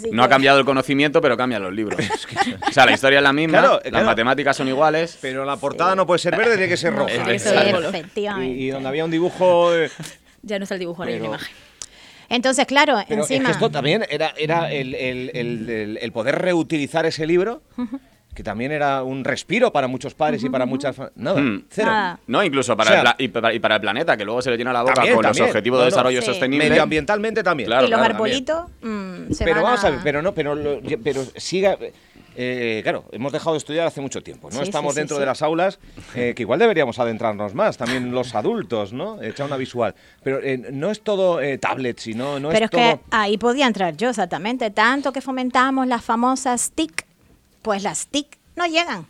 Así 0.00 0.10
No 0.12 0.22
ha 0.24 0.28
cambiado 0.28 0.58
el 0.58 0.64
conocimiento, 0.64 1.20
pero 1.20 1.36
cambian 1.36 1.62
los 1.62 1.72
libros. 1.72 1.98
O 2.68 2.72
sea, 2.72 2.86
la 2.86 2.92
historia 2.92 3.18
es 3.18 3.22
la 3.22 3.32
misma, 3.32 3.58
Claro, 3.58 3.74
las 3.74 3.82
claro. 3.90 4.06
matemáticas 4.06 4.56
son 4.56 4.68
iguales. 4.68 5.18
Pero 5.20 5.44
la 5.44 5.56
portada 5.56 5.94
no 5.94 6.06
puede 6.06 6.18
ser 6.18 6.36
verde, 6.36 6.52
tiene 6.56 6.68
que 6.68 6.76
ser 6.76 6.92
No, 6.92 7.00
roja. 7.00 7.12
Es- 7.32 7.42
sí, 7.42 7.48
es- 7.50 7.84
efectivamente. 7.84 8.54
Y, 8.56 8.66
y 8.66 8.70
donde 8.70 8.88
había 8.88 9.04
un 9.04 9.10
dibujo. 9.10 9.74
eh, 9.74 9.90
Ya 10.42 10.58
no 10.58 10.62
está 10.62 10.74
el 10.76 10.80
dibujo, 10.80 11.02
ahora 11.02 11.12
hay 11.12 11.18
una 11.20 11.28
Pero- 11.28 11.34
imagen. 11.36 11.56
Entonces, 12.28 12.64
claro, 12.66 12.96
pero 13.08 13.24
es 13.24 13.30
encima. 13.30 13.46
que 13.46 13.52
esto 13.52 13.70
también 13.70 14.06
era, 14.08 14.32
era 14.36 14.72
el, 14.72 14.94
el- 14.94 15.30
el- 15.34 15.68
el- 15.68 15.98
el 16.00 16.12
poder 16.12 16.36
reutilizar 16.40 17.04
ese 17.04 17.26
libro, 17.26 17.60
que 18.40 18.44
también 18.44 18.72
era 18.72 19.02
un 19.02 19.22
respiro 19.22 19.70
para 19.70 19.86
muchos 19.86 20.14
padres 20.14 20.42
y 20.42 20.48
para 20.48 20.64
muchas. 20.64 20.96
Nada, 21.14 21.38
Mm. 21.42 21.64
cero. 21.68 21.90
Nada. 21.90 22.20
No, 22.26 22.42
incluso 22.42 22.74
para, 22.74 22.88
O 22.90 22.92
sea- 22.94 23.16
el 23.18 23.24
y, 23.26 23.28
para, 23.28 23.52
y 23.52 23.58
para 23.58 23.74
el 23.74 23.80
planeta, 23.82 24.16
que 24.16 24.24
luego 24.24 24.40
se 24.40 24.50
le 24.50 24.56
llena 24.56 24.72
la 24.72 24.80
boca 24.80 24.94
También, 24.94 25.14
con 25.16 25.22
también. 25.24 25.42
los 25.42 25.50
objetivos 25.50 25.78
de 25.80 25.84
desarrollo 25.84 26.20
Sí. 26.22 26.26
sostenible. 26.26 26.68
Medioambientalmente 26.70 27.42
también. 27.42 27.66
Claro, 27.66 27.86
y 27.86 27.90
los 27.90 27.98
claro, 27.98 28.14
arbolitos 28.14 28.64
mm, 28.80 29.32
se 29.32 29.44
pero 29.44 29.56
van 29.56 29.64
vamos 29.64 29.84
a 29.84 29.90
ver, 29.90 30.00
pero 30.02 30.22
no, 30.22 30.32
pero, 30.32 30.54
lo- 30.54 30.80
pero 31.04 31.22
siga. 31.36 31.76
eh, 32.36 32.80
claro, 32.82 33.04
hemos 33.12 33.32
dejado 33.32 33.52
de 33.52 33.58
estudiar 33.58 33.86
hace 33.86 34.00
mucho 34.00 34.22
tiempo, 34.22 34.48
¿no? 34.50 34.56
Sí, 34.58 34.62
Estamos 34.62 34.94
sí, 34.94 35.00
dentro 35.00 35.16
sí. 35.16 35.20
de 35.20 35.26
las 35.26 35.42
aulas, 35.42 35.78
eh, 36.14 36.32
que 36.34 36.42
igual 36.42 36.58
deberíamos 36.60 36.98
adentrarnos 36.98 37.54
más, 37.54 37.76
también 37.76 38.12
los 38.12 38.34
adultos, 38.34 38.92
¿no? 38.94 39.20
Echar 39.20 39.46
una 39.46 39.56
visual. 39.58 39.94
Pero 40.22 40.38
eh, 40.42 40.56
no 40.72 40.90
es 40.90 41.02
todo 41.02 41.42
eh, 41.42 41.58
tablets, 41.58 42.02
sino 42.04 42.38
no 42.40 42.48
Pero 42.48 42.60
es 42.60 42.64
es 42.66 42.70
todo. 42.70 42.80
que 42.80 43.00
ahí 43.10 43.36
podía 43.36 43.66
entrar 43.66 43.96
yo 43.96 44.08
exactamente. 44.08 44.70
Tanto 44.70 45.12
que 45.12 45.20
fomentamos 45.20 45.86
las 45.88 46.02
famosas 46.02 46.70
TIC, 46.74 47.04
pues 47.62 47.82
las 47.82 48.06
TIC 48.08 48.38
no 48.56 48.66
llegan. 48.66 49.06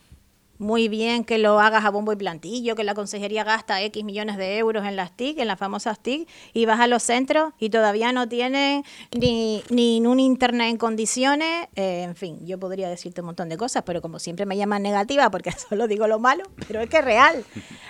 Muy 0.58 0.88
bien 0.88 1.24
que 1.24 1.38
lo 1.38 1.58
hagas 1.58 1.86
a 1.86 1.90
bombo 1.90 2.12
y 2.12 2.16
plantillo, 2.16 2.74
que 2.76 2.84
la 2.84 2.92
consejería 2.92 3.44
gasta 3.44 3.80
X 3.80 4.04
millones 4.04 4.36
de 4.36 4.58
euros 4.58 4.84
en 4.84 4.94
las 4.94 5.16
TIC, 5.16 5.38
en 5.38 5.46
las 5.48 5.58
famosas 5.58 5.98
TIC, 6.02 6.28
y 6.52 6.66
vas 6.66 6.78
a 6.80 6.86
los 6.86 7.02
centros 7.02 7.54
y 7.58 7.70
todavía 7.70 8.12
no 8.12 8.28
tienen 8.28 8.84
ni, 9.18 9.62
ni 9.70 10.02
un 10.06 10.20
internet 10.20 10.68
en 10.68 10.76
condiciones. 10.76 11.66
Eh, 11.76 12.02
en 12.02 12.14
fin, 12.14 12.46
yo 12.46 12.58
podría 12.60 12.90
decirte 12.90 13.22
un 13.22 13.28
montón 13.28 13.48
de 13.48 13.56
cosas, 13.56 13.84
pero 13.86 14.02
como 14.02 14.18
siempre 14.18 14.44
me 14.44 14.54
llaman 14.58 14.82
negativa 14.82 15.30
porque 15.30 15.50
solo 15.70 15.88
digo 15.88 16.06
lo 16.06 16.18
malo, 16.18 16.44
pero 16.68 16.82
es 16.82 16.90
que 16.90 16.98
es 16.98 17.04
real. 17.06 17.42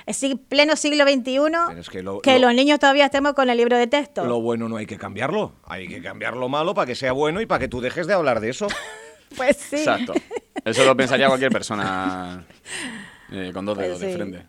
Es 0.07 0.25
pleno 0.49 0.77
siglo 0.77 1.03
XXI 1.03 1.39
es 1.77 1.91
que 1.91 2.03
lo- 2.05 2.21
lo- 2.35 2.39
los 2.39 2.55
niños 2.55 2.79
todavía 2.79 3.07
estemos 3.07 3.33
con 3.33 3.51
el 3.51 3.57
libro 3.57 3.77
de 3.79 3.89
texto. 3.89 4.25
Lo 4.25 4.41
bueno 4.41 4.69
no 4.69 4.77
hay 4.77 4.87
que 4.87 4.97
cambiarlo, 4.97 5.55
hay 5.65 5.89
que 5.89 6.01
cambiar 6.01 6.37
lo 6.37 6.49
malo 6.49 6.73
para 6.73 6.87
que 6.87 6.95
sea 6.95 7.11
bueno 7.11 7.41
y 7.41 7.47
para 7.47 7.59
que 7.59 7.67
tú 7.67 7.81
dejes 7.81 8.07
de 8.07 8.15
hablar 8.15 8.39
de 8.39 8.51
eso. 8.51 8.69
Pues 9.37 9.57
sí. 9.57 9.77
Exacto. 9.77 10.15
Eso 10.65 10.85
lo 10.85 10.97
pensaría 10.97 11.27
cualquier 11.29 11.51
persona 11.53 12.45
eh, 13.33 13.51
con 13.55 13.65
dos 13.65 13.77
Pues 13.77 13.87
dedos 13.87 14.01
de 14.01 14.13
frente. 14.13 14.47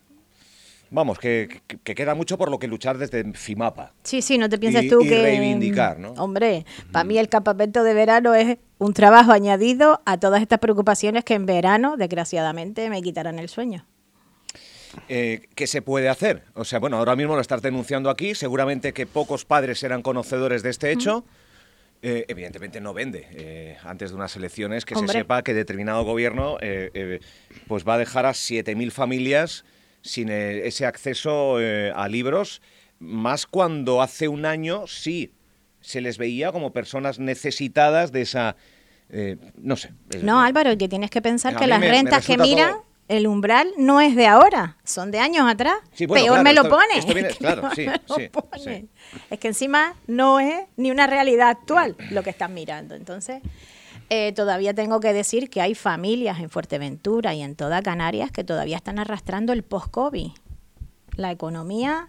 Vamos, 0.90 1.18
que, 1.18 1.62
que- 1.66 1.78
que 1.78 1.94
queda 1.94 2.14
mucho 2.14 2.36
por 2.36 2.50
lo 2.50 2.58
que 2.58 2.66
luchar 2.66 2.98
desde 2.98 3.32
FIMAPA. 3.32 3.94
Sí, 4.02 4.20
sí, 4.20 4.36
no 4.36 4.50
te 4.50 4.58
pienses 4.58 4.84
Y- 4.84 4.88
tú 4.90 5.00
y 5.02 5.08
que... 5.08 5.22
reivindicar, 5.22 5.98
¿no? 5.98 6.10
Hombre, 6.18 6.66
para 6.90 7.04
mí 7.04 7.16
el 7.16 7.30
campamento 7.30 7.82
de 7.82 7.94
verano 7.94 8.34
es 8.34 8.58
un 8.78 8.92
trabajo 8.92 9.32
añadido 9.32 10.02
a 10.04 10.18
todas 10.20 10.42
estas 10.42 10.58
preocupaciones 10.58 11.24
que 11.24 11.32
en 11.32 11.46
verano, 11.46 11.96
desgraciadamente, 11.96 12.90
me 12.90 13.00
quitarán 13.00 13.38
el 13.38 13.48
sueño. 13.48 13.86
Eh, 15.08 15.48
¿Qué 15.54 15.66
se 15.66 15.80
puede 15.80 16.10
hacer? 16.10 16.44
O 16.52 16.64
sea, 16.66 16.78
bueno, 16.78 16.98
ahora 16.98 17.16
mismo 17.16 17.34
lo 17.36 17.40
estás 17.40 17.62
denunciando 17.62 18.10
aquí, 18.10 18.34
seguramente 18.34 18.92
que 18.92 19.06
pocos 19.06 19.46
padres 19.46 19.82
eran 19.84 20.02
conocedores 20.02 20.62
de 20.62 20.68
este 20.68 20.92
hecho. 20.92 21.24
Eh, 22.04 22.24
evidentemente 22.26 22.80
no 22.80 22.92
vende 22.92 23.28
eh, 23.30 23.76
antes 23.84 24.10
de 24.10 24.16
unas 24.16 24.34
elecciones 24.34 24.84
que 24.84 24.94
Hombre. 24.96 25.12
se 25.12 25.18
sepa 25.20 25.42
que 25.42 25.54
determinado 25.54 26.02
gobierno 26.02 26.56
eh, 26.60 27.20
pues 27.68 27.86
va 27.86 27.94
a 27.94 27.98
dejar 27.98 28.26
a 28.26 28.32
7.000 28.32 28.90
familias 28.90 29.64
sin 30.00 30.28
ese 30.28 30.84
acceso 30.84 31.58
a 31.94 32.08
libros, 32.08 32.60
más 32.98 33.46
cuando 33.46 34.02
hace 34.02 34.26
un 34.26 34.46
año 34.46 34.88
sí 34.88 35.32
se 35.80 36.00
les 36.00 36.18
veía 36.18 36.50
como 36.50 36.72
personas 36.72 37.20
necesitadas 37.20 38.10
de 38.10 38.22
esa... 38.22 38.56
no 39.56 39.76
sé. 39.76 39.90
No, 40.22 40.40
Álvaro, 40.42 40.76
que 40.76 40.88
tienes 40.88 41.08
que 41.10 41.22
pensar 41.22 41.54
a 41.54 41.58
que 41.60 41.68
las 41.68 41.78
me- 41.78 41.86
me 41.86 41.92
rentas 41.92 42.26
que 42.26 42.36
todo- 42.36 42.44
el 43.16 43.26
umbral 43.26 43.68
no 43.76 44.00
es 44.00 44.16
de 44.16 44.26
ahora, 44.26 44.76
son 44.84 45.10
de 45.10 45.18
años 45.18 45.48
atrás. 45.48 45.74
Sí, 45.92 46.06
bueno, 46.06 46.24
Peor 46.24 46.34
claro, 46.36 46.44
me 46.44 46.54
lo 46.54 46.62
esto- 46.62 46.74
pone. 46.76 46.98
esto 46.98 47.14
viene- 47.14 47.28
claro, 47.30 47.70
sí, 47.74 47.86
sí. 48.64 48.88
Es 49.30 49.38
que 49.38 49.48
encima 49.48 49.94
no 50.06 50.40
es 50.40 50.64
ni 50.76 50.90
una 50.90 51.06
realidad 51.06 51.48
actual 51.50 51.96
lo 52.10 52.22
que 52.22 52.30
están 52.30 52.54
mirando. 52.54 52.94
Entonces, 52.94 53.42
eh, 54.08 54.32
todavía 54.32 54.74
tengo 54.74 55.00
que 55.00 55.12
decir 55.12 55.50
que 55.50 55.60
hay 55.60 55.74
familias 55.74 56.40
en 56.40 56.50
Fuerteventura 56.50 57.34
y 57.34 57.42
en 57.42 57.54
toda 57.56 57.82
Canarias 57.82 58.30
que 58.30 58.44
todavía 58.44 58.76
están 58.76 58.98
arrastrando 58.98 59.52
el 59.52 59.62
post-COVID. 59.62 60.30
La 61.16 61.30
economía 61.30 62.08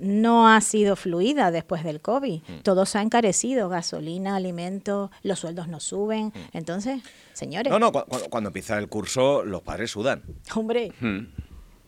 no 0.00 0.48
ha 0.48 0.60
sido 0.60 0.96
fluida 0.96 1.50
después 1.50 1.84
del 1.84 2.00
COVID. 2.00 2.40
Todo 2.62 2.86
se 2.86 2.98
ha 2.98 3.02
encarecido, 3.02 3.68
gasolina, 3.68 4.36
alimentos, 4.36 5.10
los 5.22 5.38
sueldos 5.38 5.68
no 5.68 5.78
suben. 5.80 6.32
Entonces, 6.52 7.02
señores, 7.32 7.70
No, 7.72 7.78
no, 7.78 7.92
cu- 7.92 8.04
cu- 8.08 8.28
cuando 8.30 8.48
empieza 8.48 8.78
el 8.78 8.88
curso 8.88 9.44
los 9.44 9.62
padres 9.62 9.90
sudan. 9.90 10.22
hombre, 10.54 10.92
Hmm. 11.00 11.26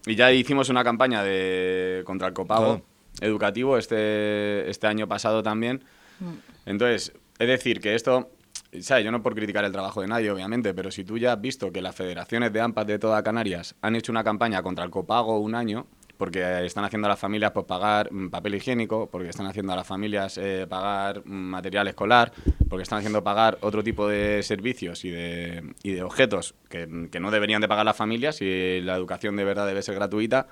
Y 0.07 0.17
ya 0.17 0.33
hicimos 0.33 0.69
una 0.69 0.83
campaña 0.83 1.23
de 1.23 2.03
contra 2.05 2.27
el 2.29 2.35
copago 2.35 2.83
educativo 3.21 3.79
este, 3.79 4.69
este 4.69 4.87
año 4.89 5.07
pasado 5.07 5.43
también. 5.43 5.85
Entonces, 6.67 7.13
es 7.39 7.49
decir, 7.49 7.81
que 7.81 7.95
esto, 7.95 8.31
¿sabes? 8.81 9.05
Yo 9.05 9.11
no 9.13 9.23
por 9.23 9.35
criticar 9.35 9.65
el 9.65 9.73
trabajo 9.73 10.01
de 10.01 10.09
nadie, 10.09 10.31
obviamente, 10.31 10.75
pero 10.75 10.91
si 10.91 11.05
tú 11.05 11.19
ya 11.19 11.33
has 11.35 11.41
visto 11.41 11.71
que 11.73 11.81
las 11.83 11.95
federaciones 11.95 12.53
de 12.53 12.61
AMPAs 12.61 12.87
de 12.87 12.99
toda 12.99 13.23
Canarias 13.23 13.75
han 13.81 13.97
hecho 13.97 14.13
una 14.13 14.25
campaña 14.25 14.63
contra 14.63 14.85
el 14.85 14.91
copago 14.91 15.39
un 15.39 15.55
año, 15.55 15.87
porque 16.17 16.65
están 16.65 16.85
haciendo 16.85 17.07
a 17.09 17.11
las 17.11 17.19
familias 17.19 17.51
pues, 17.53 17.67
pagar 17.67 18.13
mm, 18.13 18.29
papel 18.31 18.55
higiénico, 18.55 19.09
porque 19.11 19.29
están 19.29 19.47
haciendo 19.47 19.73
a 19.73 19.77
las 19.77 19.87
familias 19.87 20.39
eh, 20.39 20.67
pagar 20.69 21.23
mm, 21.25 21.31
material 21.33 21.89
escolar, 21.89 22.33
porque 22.69 22.83
están 22.85 22.99
haciendo 22.99 23.25
pagar 23.25 23.59
otro 23.63 23.83
tipo 23.83 24.07
de 24.09 24.43
servicios 24.43 25.05
y 25.05 25.11
de, 25.11 25.75
y 25.83 25.93
de 25.93 26.03
objetos 26.03 26.55
que, 26.69 27.09
que 27.11 27.19
no 27.21 27.31
deberían 27.31 27.61
de 27.61 27.69
pagar 27.69 27.85
las 27.85 27.97
familias 27.97 28.41
y 28.41 28.81
la 28.83 28.95
educación 28.97 29.35
de 29.37 29.45
verdad 29.45 29.67
debe 29.67 29.83
ser 29.83 29.95
gratuita. 29.97 30.47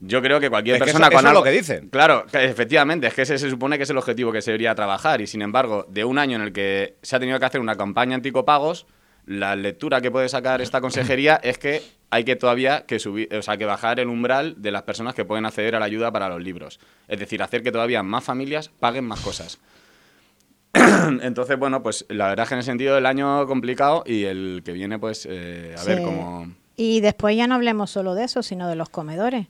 Yo 0.00 0.22
creo 0.22 0.38
que 0.38 0.48
cualquier 0.48 0.76
Es 0.76 0.80
que 0.80 0.84
persona 0.86 1.06
eso- 1.08 1.12
con 1.16 1.20
eso 1.24 1.28
es 1.28 1.34
lo 1.34 1.42
que 1.42 1.50
dicen. 1.50 1.88
Claro, 1.88 2.24
efectivamente, 2.32 3.08
es 3.08 3.14
que 3.14 3.22
ese 3.22 3.36
se 3.38 3.50
supone 3.50 3.76
que 3.78 3.82
es 3.82 3.90
el 3.90 3.98
objetivo 3.98 4.30
que 4.30 4.40
se 4.42 4.52
debería 4.52 4.74
trabajar 4.74 5.20
y 5.20 5.26
sin 5.26 5.42
embargo, 5.42 5.86
de 5.88 6.04
un 6.04 6.18
año 6.18 6.36
en 6.36 6.42
el 6.42 6.52
que 6.52 6.96
se 7.02 7.16
ha 7.16 7.20
tenido 7.20 7.38
que 7.40 7.44
hacer 7.46 7.60
una 7.60 7.74
campaña 7.76 8.14
anticopagos, 8.14 8.86
la 9.28 9.56
lectura 9.56 10.00
que 10.00 10.10
puede 10.10 10.28
sacar 10.28 10.62
esta 10.62 10.80
consejería 10.80 11.36
es 11.36 11.58
que 11.58 11.82
hay 12.10 12.24
que 12.24 12.34
todavía 12.34 12.86
que 12.86 12.98
subir, 12.98 13.32
o 13.34 13.42
sea, 13.42 13.58
que 13.58 13.66
bajar 13.66 14.00
el 14.00 14.08
umbral 14.08 14.54
de 14.62 14.70
las 14.70 14.82
personas 14.82 15.14
que 15.14 15.26
pueden 15.26 15.44
acceder 15.44 15.76
a 15.76 15.78
la 15.78 15.84
ayuda 15.84 16.10
para 16.10 16.30
los 16.30 16.42
libros. 16.42 16.80
Es 17.08 17.20
decir, 17.20 17.42
hacer 17.42 17.62
que 17.62 17.70
todavía 17.70 18.02
más 18.02 18.24
familias 18.24 18.70
paguen 18.80 19.04
más 19.04 19.20
cosas. 19.20 19.58
Entonces, 21.22 21.58
bueno, 21.58 21.82
pues 21.82 22.06
la 22.08 22.28
verdad 22.28 22.44
es 22.44 22.48
que 22.48 22.54
en 22.54 22.60
ese 22.60 22.70
sentido 22.70 22.96
el 22.96 23.04
año 23.04 23.46
complicado 23.46 24.02
y 24.06 24.24
el 24.24 24.62
que 24.64 24.72
viene, 24.72 24.98
pues, 24.98 25.28
eh, 25.30 25.74
a 25.78 25.84
ver 25.84 26.02
cómo... 26.02 26.50
Y 26.76 27.00
después 27.00 27.36
ya 27.36 27.46
no 27.46 27.56
hablemos 27.56 27.90
solo 27.90 28.14
de 28.14 28.24
eso, 28.24 28.42
sino 28.42 28.66
de 28.66 28.76
los 28.76 28.88
comedores. 28.88 29.48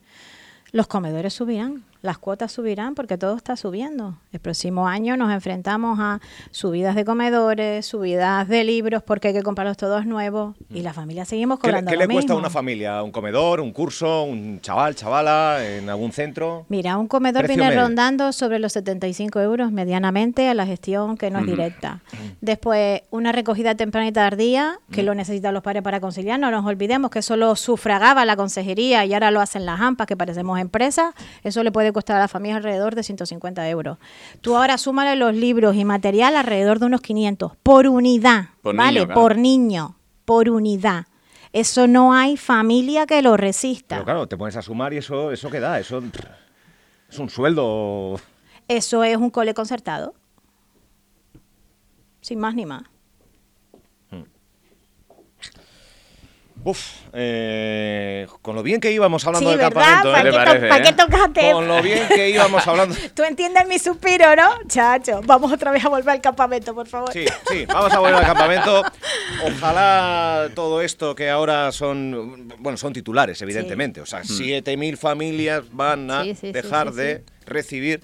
Los 0.73 0.88
comedores 0.88 1.35
subirán, 1.35 1.85
las 2.02 2.18
cuotas 2.18 2.52
subirán 2.52 2.94
porque 2.94 3.18
todo 3.18 3.37
está 3.37 3.56
subiendo. 3.56 4.16
El 4.32 4.40
próximo 4.40 4.87
año 4.87 5.16
nos 5.16 5.32
enfrentamos 5.32 5.98
a 6.00 6.20
subidas 6.50 6.94
de 6.94 7.04
comedores, 7.04 7.87
subidas 7.87 8.46
de 8.48 8.62
libros 8.64 9.02
porque 9.02 9.28
hay 9.28 9.34
que 9.34 9.42
comprarlos 9.42 9.76
todos 9.76 10.06
nuevos 10.06 10.54
y 10.70 10.82
las 10.82 10.94
familias 10.94 11.28
seguimos 11.28 11.58
¿Qué, 11.58 11.66
le- 11.68 11.72
cobrando 11.72 11.90
qué 11.90 11.96
lo 11.96 12.02
le 12.06 12.12
cuesta 12.14 12.32
a 12.34 12.37
una 12.37 12.50
familia? 12.50 13.02
¿Un 13.02 13.11
comedor, 13.11 13.61
un 13.61 13.72
curso, 13.72 14.22
un 14.22 14.61
chaval, 14.61 14.94
chavala, 14.94 15.58
en 15.66 15.88
algún 15.90 16.12
centro? 16.12 16.66
Mira, 16.68 16.96
un 16.98 17.08
comedor 17.08 17.42
Precio 17.44 17.56
viene 17.56 17.70
medio. 17.70 17.82
rondando 17.87 18.32
sobre 18.32 18.58
los 18.58 18.72
75 18.74 19.40
euros 19.40 19.72
medianamente 19.72 20.48
a 20.48 20.54
la 20.54 20.66
gestión 20.66 21.16
que 21.16 21.30
no 21.30 21.40
es 21.40 21.46
directa. 21.46 22.00
Después, 22.40 23.02
una 23.11 23.32
recogida 23.32 23.74
temprana 23.74 24.06
y 24.06 24.12
tardía, 24.12 24.78
que 24.92 25.02
lo 25.02 25.14
necesitan 25.14 25.52
los 25.54 25.62
padres 25.62 25.82
para 25.82 26.00
conciliar. 26.00 26.38
No 26.38 26.50
nos 26.50 26.64
olvidemos 26.64 27.11
que 27.11 27.18
eso 27.20 27.37
lo 27.37 27.56
sufragaba 27.56 28.24
la 28.24 28.37
consejería 28.37 29.04
y 29.04 29.14
ahora 29.14 29.30
lo 29.30 29.40
hacen 29.40 29.66
las 29.66 29.80
AMPAs, 29.80 30.06
que 30.06 30.16
parecemos 30.16 30.58
empresas. 30.61 31.14
Eso 31.42 31.62
le 31.64 31.72
puede 31.72 31.88
costar 31.92 32.16
a 32.16 32.20
la 32.20 32.29
familia 32.29 32.57
alrededor 32.57 32.94
de 32.94 33.03
150 33.03 33.68
euros. 33.68 33.98
Tú 34.40 34.57
ahora 34.57 34.79
súmale 34.79 35.16
los 35.16 35.35
libros 35.35 35.77
y 35.77 35.85
material 35.85 36.37
alrededor 36.37 36.79
de 36.79 36.87
unos 36.87 37.01
500 37.01 37.53
por 37.62 37.87
unidad, 37.87 38.46
Por 38.62 38.77
¿vale? 38.77 38.92
niño, 39.01 39.07
claro. 39.07 39.20
Por 39.20 39.37
niño, 39.38 39.96
por 40.24 40.51
unidad. 40.51 41.07
Eso 41.53 41.87
no 41.87 42.12
hay 42.12 42.37
familia 42.37 43.07
que 43.07 43.22
lo 43.22 43.37
resista. 43.37 43.96
Pero 43.96 44.05
claro, 44.05 44.27
te 44.29 44.37
pones 44.37 44.57
a 44.57 44.62
sumar 44.62 44.92
y 44.92 44.98
eso, 44.98 45.33
eso 45.33 45.51
qué 45.51 45.61
da, 45.61 45.79
eso 45.81 46.03
es 47.09 47.18
un 47.18 47.31
sueldo. 47.31 48.20
Eso 48.68 49.03
es 49.03 49.16
un 49.16 49.31
cole 49.31 49.55
concertado. 49.55 50.14
sin 52.20 52.38
más 52.38 52.55
ni 52.55 52.66
más. 52.66 52.83
Uf, 56.64 56.87
eh, 57.14 58.27
con 58.42 58.55
lo 58.57 58.62
bien 58.62 58.81
que 58.81 58.90
íbamos 58.92 59.25
hablando 59.27 59.51
sí, 59.51 59.57
del 59.57 59.66
¿verdad? 59.68 60.03
campamento, 60.03 60.12
¿Para 60.12 60.21
¿eh? 60.21 60.25
¿Qué 60.25 60.31
qué, 60.31 60.33
te 60.33 60.38
to- 60.38 60.44
parece, 60.44 60.68
pa' 60.68 60.83
qué 60.83 60.88
eh? 60.88 60.92
tocaste? 60.92 61.53
Con 61.53 61.68
lo 61.68 61.83
bien 61.83 62.09
que 62.09 62.31
íbamos 62.31 62.66
hablando. 62.66 62.97
Tú 63.14 63.23
entiendes 63.23 63.66
mi 63.68 63.79
suspiro, 63.79 64.35
¿no? 64.37 64.49
Chacho, 64.66 65.21
vamos 65.25 65.53
otra 65.53 65.71
vez 65.71 65.85
a 65.85 65.88
volver 65.88 66.11
al 66.11 66.21
campamento, 66.21 66.75
por 66.75 66.87
favor. 66.88 67.12
Sí, 67.12 67.25
sí, 67.49 67.64
vamos 67.66 67.92
a 67.92 67.99
volver 68.01 68.16
al 68.16 68.27
campamento. 68.27 68.83
Ojalá 69.47 70.49
todo 70.55 70.83
esto 70.83 71.14
que 71.14 71.31
ahora 71.31 71.71
son, 71.73 72.49
bueno, 72.59 72.77
son 72.77 72.92
titulares, 72.92 73.40
evidentemente. 73.42 74.01
O 74.01 74.07
sea, 74.07 74.23
7.000 74.23 74.97
familias 74.97 75.62
van 75.73 76.11
a 76.11 76.23
Sí, 76.25 76.35
sí, 76.35 76.40
sí, 76.49 76.53
dejar 76.53 76.90
sí, 76.90 76.97
de 76.97 77.16
sí. 77.18 77.33
recibir 77.47 78.01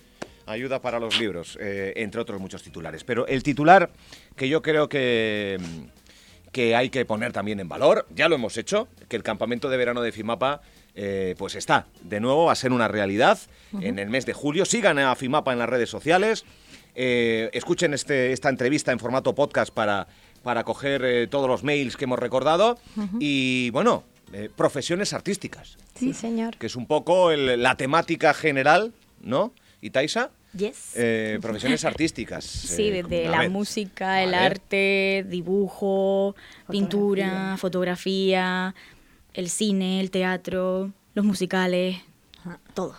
ayuda 0.47 0.81
para 0.81 1.01
los 1.01 1.19
libros, 1.19 1.59
eh, 1.61 1.93
entre 1.97 2.21
otros 2.21 2.41
muchos 2.41 2.63
titulares. 2.63 3.03
Pero 3.05 3.27
el 3.27 3.43
titular 3.43 3.91
que 4.37 4.49
yo 4.49 4.63
creo 4.63 4.89
que, 4.89 5.59
que 6.55 6.75
hay 6.75 6.89
que 6.89 7.05
poner 7.05 7.33
también 7.33 7.61
en 7.61 7.69
valor, 7.69 8.07
ya 8.15 8.29
lo 8.31 8.37
hemos 8.37 8.57
hecho, 8.57 8.89
que 9.09 9.17
el 9.17 9.23
campamento 9.23 9.69
de 9.69 9.77
verano 9.77 10.01
de 10.01 10.13
FIMAPA 10.13 10.63
eh, 10.95 11.35
pues 11.37 11.57
está 11.57 11.87
de 12.03 12.21
nuevo 12.21 12.51
a 12.51 12.55
ser 12.55 12.73
una 12.73 12.89
realidad 12.89 13.39
en 13.81 13.99
el 13.99 14.09
mes 14.09 14.25
de 14.25 14.33
julio. 14.33 14.65
Sigan 14.65 14.99
a 14.99 15.15
FIMAPA 15.17 15.53
en 15.53 15.59
las 15.59 15.69
redes 15.69 15.91
sociales. 15.91 16.45
Eh, 16.95 17.51
escuchen 17.53 17.93
este, 17.93 18.33
esta 18.33 18.49
entrevista 18.49 18.93
en 18.93 19.01
formato 19.01 19.35
podcast 19.35 19.75
para, 19.75 20.07
para 20.45 20.63
coger 20.65 21.05
eh, 21.05 21.27
todos 21.27 21.49
los 21.49 21.65
mails 21.65 21.97
que 21.97 22.05
hemos 22.05 22.19
recordado. 22.21 22.79
Y 23.19 23.71
bueno, 23.71 24.05
profesiones 24.57 25.13
artísticas, 25.13 25.77
Sí, 25.95 26.13
señor. 26.15 26.57
que 26.57 26.67
es 26.67 26.77
un 26.77 26.87
poco 26.87 27.31
el- 27.33 27.63
la 27.63 27.77
temática 27.77 28.33
general, 28.33 28.93
¿no? 29.21 29.53
¿Y 29.81 29.91
Taisa? 29.91 30.31
Yes. 30.57 30.93
Eh, 30.95 31.39
profesiones 31.43 31.85
artísticas. 31.85 32.45
Sí, 32.75 32.89
eh, 32.89 33.03
desde 33.03 33.27
a 33.29 33.43
la 33.43 33.49
música, 33.49 34.23
el 34.23 34.31
Vale. 34.33 34.45
arte, 34.47 35.27
dibujo, 35.29 36.35
pintura, 36.71 37.57
fotografía, 37.59 38.75
el 39.33 39.49
cine, 39.51 40.01
el 40.01 40.11
teatro, 40.11 40.93
los 41.15 41.25
musicales, 41.25 41.97
todo. 42.75 42.95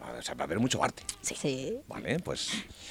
Vale, 0.00 0.18
o 0.20 0.22
sea, 0.22 0.34
va 0.36 0.42
a 0.42 0.46
haber 0.46 0.60
mucho 0.60 0.82
arte. 0.84 1.02
Sí. 1.20 1.74
Vale, 1.88 2.20
pues. 2.20 2.50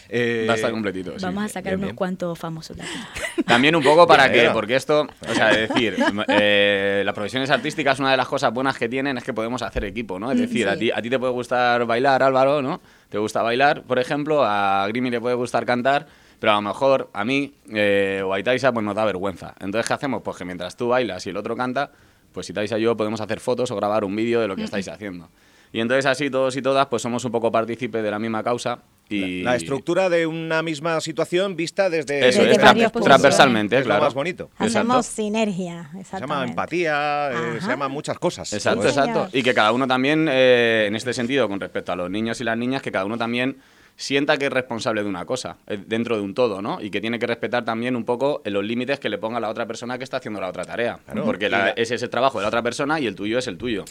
eh, 0.09 0.45
Va 0.49 0.53
a 0.53 0.55
estar 0.57 0.69
completito. 0.71 1.17
sí. 1.17 1.23
Vamos 1.25 1.45
a 1.45 1.47
sacar 1.47 1.63
bien, 1.71 1.75
unos 1.79 1.87
bien. 1.89 1.95
cuantos 1.95 2.37
famosos 2.37 2.75
de 2.75 2.83
aquí. 2.83 2.91
También 3.45 3.73
un 3.75 3.83
poco 3.83 4.05
para 4.05 4.29
que, 4.29 4.49
porque 4.51 4.75
esto, 4.75 5.07
o 5.29 5.33
sea, 5.33 5.51
es 5.51 5.69
decir, 5.69 5.95
eh, 6.27 7.03
las 7.05 7.13
profesiones 7.15 7.49
artísticas, 7.49 7.99
una 7.99 8.11
de 8.11 8.17
las 8.17 8.27
cosas 8.27 8.53
buenas 8.53 8.77
que 8.77 8.89
tienen 8.89 9.17
es 9.17 9.23
que 9.23 9.33
podemos 9.33 9.61
hacer 9.61 9.85
equipo, 9.85 10.19
¿no? 10.19 10.29
Es 10.31 10.39
decir, 10.39 10.67
a, 10.67 10.73
Sí. 10.73 10.79
ti, 10.79 10.91
a 10.91 11.01
ti 11.01 11.09
te 11.09 11.17
puede 11.17 11.31
gustar 11.31 11.85
bailar, 11.85 12.21
Álvaro, 12.21 12.61
¿no? 12.61 12.81
Te 13.09 13.17
gusta 13.17 13.41
bailar, 13.41 13.83
por 13.83 13.99
ejemplo, 13.99 14.43
a 14.43 14.85
Grimy 14.87 15.09
le 15.09 15.21
puede 15.21 15.35
gustar 15.35 15.65
cantar, 15.65 16.07
pero 16.39 16.53
a 16.53 16.55
lo 16.55 16.61
mejor 16.61 17.09
a 17.13 17.23
mí 17.23 17.53
eh, 17.73 18.21
o 18.25 18.33
a 18.33 18.39
Itaisa 18.39 18.73
pues 18.73 18.85
nos 18.85 18.95
da 18.95 19.05
vergüenza. 19.05 19.53
Entonces, 19.59 19.87
¿qué 19.87 19.93
hacemos? 19.93 20.21
Pues 20.21 20.37
que 20.37 20.45
mientras 20.45 20.75
tú 20.75 20.89
bailas 20.89 21.25
y 21.27 21.29
el 21.29 21.37
otro 21.37 21.55
canta, 21.55 21.91
pues 22.31 22.49
Itaisa 22.49 22.77
y 22.77 22.81
yo 22.81 22.97
podemos 22.97 23.21
hacer 23.21 23.39
fotos 23.39 23.71
o 23.71 23.75
grabar 23.75 24.03
un 24.03 24.15
vídeo 24.15 24.41
de 24.41 24.47
lo 24.47 24.55
que 24.55 24.63
estáis 24.63 24.87
haciendo. 24.87 25.29
Y 25.71 25.79
entonces 25.79 26.05
así 26.05 26.29
todos 26.29 26.55
y 26.55 26.61
todas 26.61 26.87
pues 26.87 27.01
somos 27.01 27.23
un 27.25 27.31
poco 27.31 27.51
partícipes 27.51 28.03
de 28.03 28.11
la 28.11 28.19
misma 28.19 28.43
causa 28.43 28.79
y... 29.09 29.41
La 29.43 29.55
estructura 29.55 30.09
de 30.09 30.25
una 30.25 30.61
misma 30.63 30.99
situación 31.01 31.55
vista 31.55 31.89
desde, 31.89 32.27
Eso 32.29 32.41
Desde 32.41 32.55
es, 32.55 32.61
varios 32.61 32.89
tra- 32.89 32.93
puntos. 32.93 33.07
transversalmente, 33.07 33.77
Es 33.77 33.85
lo 33.85 33.99
más 33.99 34.13
bonito. 34.13 34.49
Hacemos 34.57 35.05
Exacto. 35.05 35.21
sinergia, 35.23 35.89
Se 36.09 36.19
llama 36.19 36.43
empatía, 36.43 37.31
eh, 37.31 37.35
se 37.53 37.57
Ajá. 37.59 37.67
llaman 37.69 37.91
muchas 37.91 38.17
cosas. 38.19 38.51
Exacto, 38.53 38.87
exacto. 38.87 39.29
Y 39.33 39.43
que 39.43 39.53
cada 39.53 39.71
uno 39.71 39.87
también, 39.87 40.27
eh, 40.29 40.85
en 40.87 40.95
este 40.95 41.13
sentido, 41.13 41.47
con 41.47 41.59
respecto 41.59 41.91
a 41.91 41.95
los 41.95 42.09
niños 42.09 42.39
y 42.41 42.43
las 42.43 42.57
niñas, 42.57 42.81
que 42.81 42.91
cada 42.91 43.05
uno 43.05 43.17
también 43.17 43.57
sienta 43.97 44.37
que 44.37 44.45
es 44.47 44.51
responsable 44.51 45.03
de 45.03 45.09
una 45.09 45.25
cosa, 45.25 45.57
eh, 45.67 45.77
dentro 45.85 46.15
de 46.17 46.21
un 46.21 46.33
todo, 46.33 46.61
¿no? 46.61 46.81
Y 46.81 46.89
que 46.89 46.99
tiene 47.01 47.17
que 47.19 47.27
respetar 47.27 47.63
también 47.63 47.95
un 47.95 48.03
poco 48.05 48.41
eh, 48.43 48.49
los 48.51 48.63
límites 48.65 48.99
que 48.99 49.07
le 49.09 49.17
ponga 49.17 49.39
la 49.39 49.49
otra 49.49 49.65
persona 49.65 49.97
que 49.97 50.03
está 50.03 50.17
haciendo 50.17 50.41
la 50.41 50.49
otra 50.49 50.65
tarea. 50.65 50.99
Claro. 51.05 51.23
Porque 51.23 51.49
la- 51.49 51.69
ese 51.71 51.95
es 51.95 52.03
el 52.03 52.09
trabajo 52.09 52.37
de 52.39 52.43
la 52.43 52.47
otra 52.49 52.61
persona 52.61 52.99
y 52.99 53.07
el 53.07 53.15
tuyo 53.15 53.37
es 53.37 53.47
el 53.47 53.57
tuyo. 53.57 53.85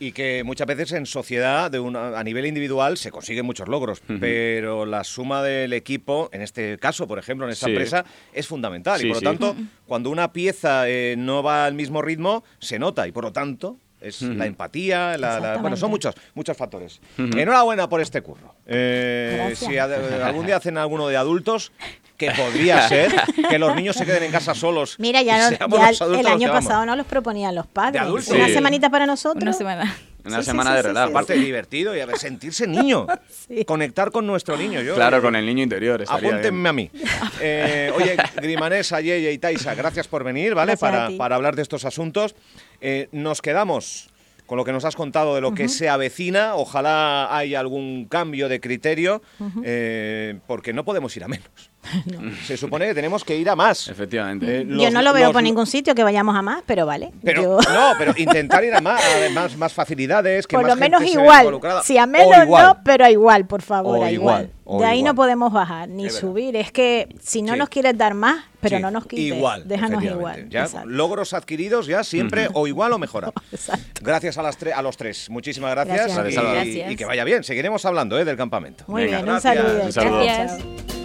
Y 0.00 0.12
que 0.12 0.42
muchas 0.44 0.66
veces 0.66 0.92
en 0.92 1.06
sociedad, 1.06 1.70
de 1.70 1.78
una, 1.80 2.18
a 2.18 2.24
nivel 2.24 2.46
individual, 2.46 2.96
se 2.96 3.10
consiguen 3.10 3.44
muchos 3.46 3.68
logros, 3.68 4.02
pero 4.20 4.86
la 4.86 5.04
suma 5.04 5.42
del 5.42 5.72
equipo, 5.72 6.28
en 6.32 6.42
este 6.42 6.78
caso, 6.78 7.06
por 7.06 7.18
ejemplo, 7.18 7.46
en 7.46 7.52
esta 7.52 7.66
Sí. 7.66 7.72
empresa, 7.72 8.04
es 8.32 8.46
fundamental. 8.46 8.98
Sí, 9.00 9.06
y 9.06 9.12
por 9.12 9.22
lo 9.22 9.30
sí. 9.32 9.36
tanto, 9.38 9.56
cuando 9.86 10.10
una 10.10 10.32
pieza 10.32 10.88
eh, 10.88 11.14
no 11.18 11.42
va 11.42 11.66
al 11.66 11.74
mismo 11.74 12.00
ritmo, 12.02 12.44
se 12.58 12.78
nota. 12.78 13.06
Y 13.06 13.12
por 13.12 13.24
lo 13.24 13.32
tanto, 13.32 13.78
es 14.04 14.22
la 14.22 14.46
empatía, 14.46 15.16
la- 15.18 15.40
la- 15.40 15.56
bueno, 15.58 15.76
son 15.76 15.90
muchos, 15.90 16.14
muchos 16.34 16.56
factores. 16.56 17.00
Enhorabuena 17.18 17.88
por 17.88 18.00
este 18.00 18.20
curro. 18.22 18.54
Eh, 18.66 19.54
si 19.56 19.78
a- 19.78 19.84
algún 20.26 20.46
día 20.46 20.56
hacen 20.56 20.78
alguno 20.78 21.08
de 21.08 21.16
adultos, 21.16 21.72
que 22.16 22.30
podría 22.30 22.88
ser 22.88 23.12
que 23.50 23.58
los 23.58 23.74
niños 23.74 23.96
se 23.96 24.04
queden 24.06 24.22
en 24.22 24.30
casa 24.30 24.54
solos. 24.54 24.96
Mira, 24.98 25.22
ya, 25.22 25.50
no- 25.50 25.56
ya 25.56 25.88
el 25.90 26.10
los 26.22 26.26
año 26.26 26.50
pasado 26.52 26.86
no 26.86 26.94
los 26.96 27.06
proponían 27.06 27.54
los 27.54 27.66
padres. 27.66 28.02
adultos. 28.02 28.28
Una 28.28 28.46
Sí. 28.46 28.54
semanita 28.54 28.88
para 28.90 29.06
nosotros. 29.06 29.42
Una 29.42 29.52
semana. 29.52 29.96
Una 30.24 30.38
Sí, 30.38 30.44
semana 30.46 30.70
sí, 30.70 30.76
de 30.76 30.82
sí, 30.82 30.88
relajo. 30.88 31.08
sí. 31.08 31.12
Aparte, 31.12 31.34
divertido 31.34 31.94
y 31.94 32.00
a 32.00 32.06
ver, 32.06 32.16
sentirse 32.16 32.66
niño. 32.66 33.06
Sí. 33.46 33.62
Conectar 33.66 34.10
con 34.10 34.26
nuestro 34.26 34.56
niño. 34.56 34.80
Yo, 34.80 34.94
Claro, 34.94 35.20
con 35.20 35.36
el 35.36 35.44
niño 35.44 35.62
interior. 35.64 36.00
estaría 36.00 36.20
bien. 36.22 36.34
Apúntenme 36.36 36.68
a 36.70 36.72
mí. 36.72 36.90
Eh, 37.42 37.92
oye, 37.94 38.16
Grimanesa, 38.36 39.02
Yeye 39.02 39.32
y 39.32 39.38
Taisa, 39.38 39.74
gracias 39.74 40.08
por 40.08 40.24
venir, 40.24 40.54
¿vale? 40.54 40.78
Para, 40.78 41.10
para 41.18 41.36
hablar 41.36 41.54
de 41.56 41.60
estos 41.62 41.84
asuntos. 41.84 42.34
Eh, 42.86 43.08
nos 43.12 43.40
quedamos 43.40 44.10
con 44.44 44.58
lo 44.58 44.64
que 44.66 44.72
nos 44.72 44.84
has 44.84 44.94
contado 44.94 45.34
de 45.34 45.40
lo 45.40 45.54
que 45.54 45.70
se 45.70 45.88
avecina. 45.88 46.54
Ojalá 46.54 47.34
haya 47.34 47.58
algún 47.58 48.04
cambio 48.04 48.50
de 48.50 48.60
criterio, 48.60 49.22
eh, 49.62 50.38
porque 50.46 50.74
no 50.74 50.84
podemos 50.84 51.16
ir 51.16 51.24
a 51.24 51.28
menos. 51.28 51.70
Se 52.46 52.56
supone 52.56 52.86
que 52.86 52.94
tenemos 52.94 53.24
que 53.24 53.36
ir 53.36 53.48
a 53.48 53.56
más. 53.56 53.88
Efectivamente. 53.88 54.60
Eh, 54.62 54.66
Yo 54.68 54.90
no 54.90 55.02
lo 55.02 55.12
veo 55.12 55.24
los- 55.26 55.32
por 55.32 55.42
ningún 55.42 55.66
sitio 55.66 55.94
que 55.94 56.02
vayamos 56.02 56.34
a 56.36 56.42
más, 56.42 56.62
pero 56.66 56.86
vale. 56.86 57.12
Pero, 57.22 57.60
Yo- 57.60 57.72
no, 57.72 57.92
pero 57.98 58.12
intentar 58.16 58.64
ir 58.64 58.74
a 58.74 58.80
más, 58.80 59.02
a 59.04 59.56
más, 59.56 59.72
facilidades, 59.72 60.46
que 60.46 60.56
por 60.56 60.64
más 60.64 60.74
lo 60.74 60.80
menos 60.80 61.02
gente 61.02 61.20
igual. 61.20 61.40
involucrada. 61.44 61.82
Si 61.82 61.96
a 61.98 62.06
menos 62.06 62.44
igual. 62.44 62.64
no, 62.66 62.78
pero 62.84 63.04
a 63.04 63.10
igual, 63.10 63.46
por 63.46 63.62
favor, 63.62 63.98
O 63.98 64.04
a 64.04 64.10
igual, 64.10 64.44
igual. 64.44 64.50
o 64.64 64.80
De 64.80 64.86
ahí 64.86 64.98
igual. 64.98 65.12
no 65.12 65.14
podemos 65.16 65.52
bajar 65.52 65.88
ni 65.88 66.06
Es 66.06 66.14
verdad. 66.14 66.28
subir. 66.28 66.56
Es 66.56 66.72
que 66.72 67.08
si 67.22 67.42
no 67.42 67.52
Sí. 67.52 67.58
nos 67.58 67.68
quieres 67.68 67.96
dar 67.96 68.14
más, 68.14 68.44
pero 68.60 68.76
Sí, 68.78 68.82
no 68.82 68.90
nos 68.90 69.06
quites, 69.06 69.36
Igual, 69.36 69.68
déjanos 69.68 70.02
igual. 70.02 70.48
Ya, 70.48 70.66
logros 70.86 71.34
adquiridos 71.34 71.86
ya 71.86 72.02
siempre 72.02 72.48
o 72.54 72.66
igual 72.66 72.92
o. 72.92 72.98
Exacto. 73.52 74.00
Gracias 74.02 74.38
a, 74.38 74.42
las 74.42 74.56
a 74.74 74.82
los 74.82 74.96
tres. 74.96 75.28
Muchísimas 75.30 75.70
gracias. 75.72 76.16
Gracias. 76.16 76.32
Y, 76.44 76.46
Gracias. 76.52 76.90
Y 76.92 76.96
que 76.96 77.04
vaya 77.04 77.24
bien. 77.24 77.44
Seguiremos 77.44 77.84
hablando 77.84 78.18
¿eh? 78.18 78.24
del 78.24 78.36
campamento. 78.36 78.84
Muy 78.86 79.02
Venga, 79.04 79.18
bien, 79.18 79.28
un 79.28 79.40
gracias. 79.40 79.56
saludo. 79.56 79.84
Un 79.84 79.92
saludo. 79.92 80.24
Gracias. 80.24 81.03